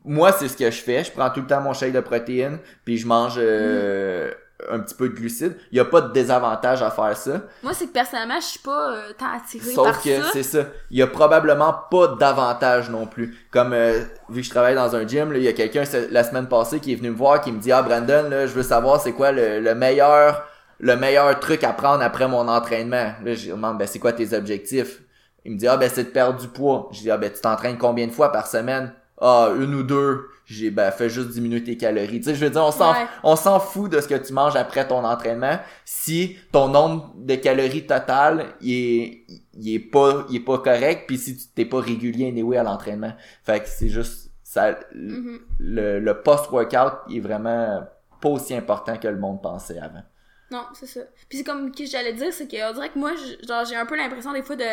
[0.05, 1.03] Moi, c'est ce que je fais.
[1.03, 4.31] Je prends tout le temps mon shake de protéines, puis je mange euh,
[4.69, 5.55] un petit peu de glucides.
[5.71, 7.41] Il y a pas de désavantage à faire ça.
[7.61, 10.65] Moi, c'est que personnellement, je suis pas euh, tant attirée Sauf par que c'est ça.
[10.89, 13.35] Il y a probablement pas d'avantage non plus.
[13.51, 16.47] Comme euh, vu que je travaille dans un gym, il y a quelqu'un la semaine
[16.47, 18.99] passée qui est venu me voir qui me dit Ah Brandon, là, je veux savoir
[19.01, 20.45] c'est quoi le, le meilleur
[20.81, 23.13] le meilleur truc à prendre après mon entraînement.
[23.23, 25.01] Là, je lui demande ben c'est quoi tes objectifs?
[25.45, 26.89] Il me dit Ah ben c'est de perdre du poids.
[26.91, 28.91] Je dis Ah ben tu t'entraînes combien de fois par semaine?
[29.21, 30.27] Ah, une ou deux.
[30.45, 32.19] J'ai ben fais juste diminuer tes calories.
[32.19, 33.05] Tu sais, je veux dire, on s'en Ouais.
[33.23, 37.35] on s'en fout de ce que tu manges après ton entraînement si ton nombre de
[37.35, 41.65] calories total il est il est pas il est pas correct puis si tu t'es
[41.65, 43.13] pas régulier anyway à l'entraînement
[43.45, 45.39] fait que c'est juste ça Mhm.
[45.59, 47.83] le, le post workout est vraiment
[48.19, 50.03] pas aussi important que le monde pensait avant
[50.51, 50.99] Non, c'est ça.
[51.29, 53.11] Puis c'est comme que j'allais dire, c'est qu'on dirait que moi,
[53.47, 54.63] genre, j'ai un peu l'impression des fois de...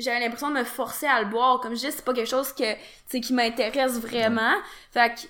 [0.00, 1.60] J'avais l'impression de me forcer à le boire.
[1.60, 2.74] Comme je dis, c'est pas quelque chose que,
[3.08, 4.54] tu qui m'intéresse vraiment.
[4.92, 5.20] Fait que,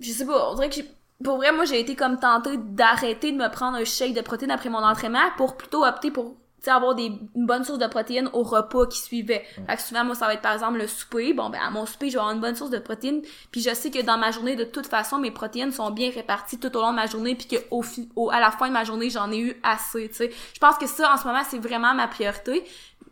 [0.00, 0.80] je sais pas, on dirait que.
[1.24, 4.50] Pour vrai, moi, j'ai été comme tentée d'arrêter de me prendre un shake de protéines
[4.50, 7.86] après mon entraînement pour plutôt opter pour, tu sais, avoir des, une bonne source de
[7.86, 9.46] protéines au repas qui suivait.
[9.66, 11.32] Fait que souvent, moi, ça va être par exemple le souper.
[11.32, 13.22] Bon, ben, à mon souper, je vais avoir une bonne source de protéines.
[13.50, 16.60] Puis je sais que dans ma journée, de toute façon, mes protéines sont bien réparties
[16.60, 17.34] tout au long de ma journée.
[17.34, 20.16] Puis qu'au fi- au, à la fin de ma journée, j'en ai eu assez, tu
[20.16, 20.30] sais.
[20.52, 22.62] Je pense que ça, en ce moment, c'est vraiment ma priorité.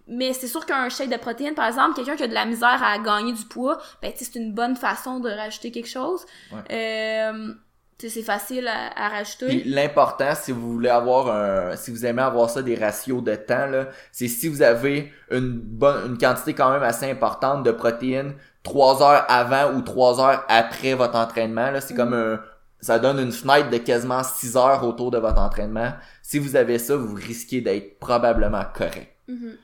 [0.06, 2.82] Mais c'est sûr qu'un shake de protéines, par exemple, quelqu'un qui a de la misère
[2.82, 6.26] à gagner du poids, ben, c'est une bonne façon de rajouter quelque chose.
[6.70, 7.54] Euh,
[7.96, 9.62] tu sais, c'est facile à, à rajouter.
[9.64, 13.66] L'important, si vous voulez avoir un, si vous aimez avoir ça des ratios de temps
[13.66, 18.34] là, c'est si vous avez une bonne, une quantité quand même assez importante de protéines
[18.62, 22.40] trois heures avant ou trois heures après votre entraînement là, c'est comme un,
[22.80, 25.92] ça donne une fenêtre de quasiment six heures autour de votre entraînement.
[26.22, 29.16] Si vous avez ça, vous risquez d'être probablement correct.
[29.28, 29.56] Mhm.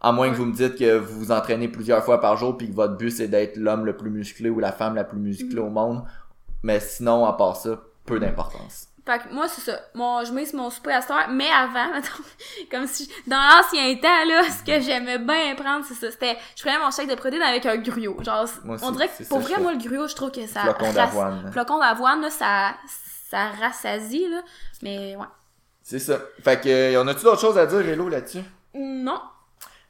[0.00, 2.68] À moins que vous me dites que vous vous entraînez plusieurs fois par jour puis
[2.70, 5.60] que votre but c'est d'être l'homme le plus musclé ou la femme la plus musclée
[5.60, 5.66] Mhm.
[5.66, 6.02] au monde.
[6.62, 8.86] Mais sinon, à part ça, peu d'importance.
[9.06, 9.78] Fait que moi, c'est ça.
[9.94, 12.22] Mon, je mise mon souper à cette heure, mais avant, mettons,
[12.70, 16.10] comme si, dans l'ancien temps, là, ce que j'aimais bien prendre, c'est ça.
[16.10, 18.22] C'était, je prenais mon chèque de protéines avec un gruau.
[18.22, 20.60] Genre, Moi aussi, on dirait que, pour vrai, moi, le gruau, je trouve que ça...
[20.60, 21.50] Flocon d'avoine.
[21.50, 22.74] Flocon d'avoine, là, ça,
[23.30, 24.42] ça rassasie, là.
[24.82, 25.26] Mais, ouais.
[25.82, 26.18] C'est ça.
[26.44, 28.42] Fait que, on a-tu d'autres choses à dire, Hello, là-dessus?
[28.74, 29.20] Non.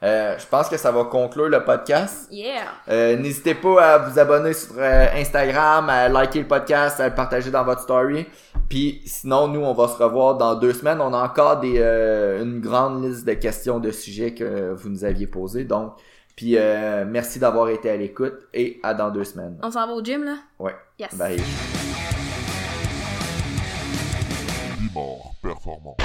[0.03, 2.27] Euh, je pense que ça va conclure le podcast.
[2.31, 2.63] Yeah.
[2.89, 7.15] Euh, N'hésitez pas à vous abonner sur euh, Instagram, à liker le podcast, à le
[7.15, 8.27] partager dans votre story.
[8.71, 11.01] Puis sinon, nous, on va se revoir dans deux semaines.
[11.03, 15.05] On a encore des euh, une grande liste de questions de sujets que vous nous
[15.05, 15.65] aviez posés.
[15.65, 15.93] Donc,
[16.35, 19.59] puis euh, merci d'avoir été à l'écoute et à dans deux semaines.
[19.63, 20.37] On s'en va au gym, là?
[20.59, 20.75] Ouais.
[20.99, 21.15] Yes.
[21.15, 21.37] Bye.
[25.43, 25.97] Performant.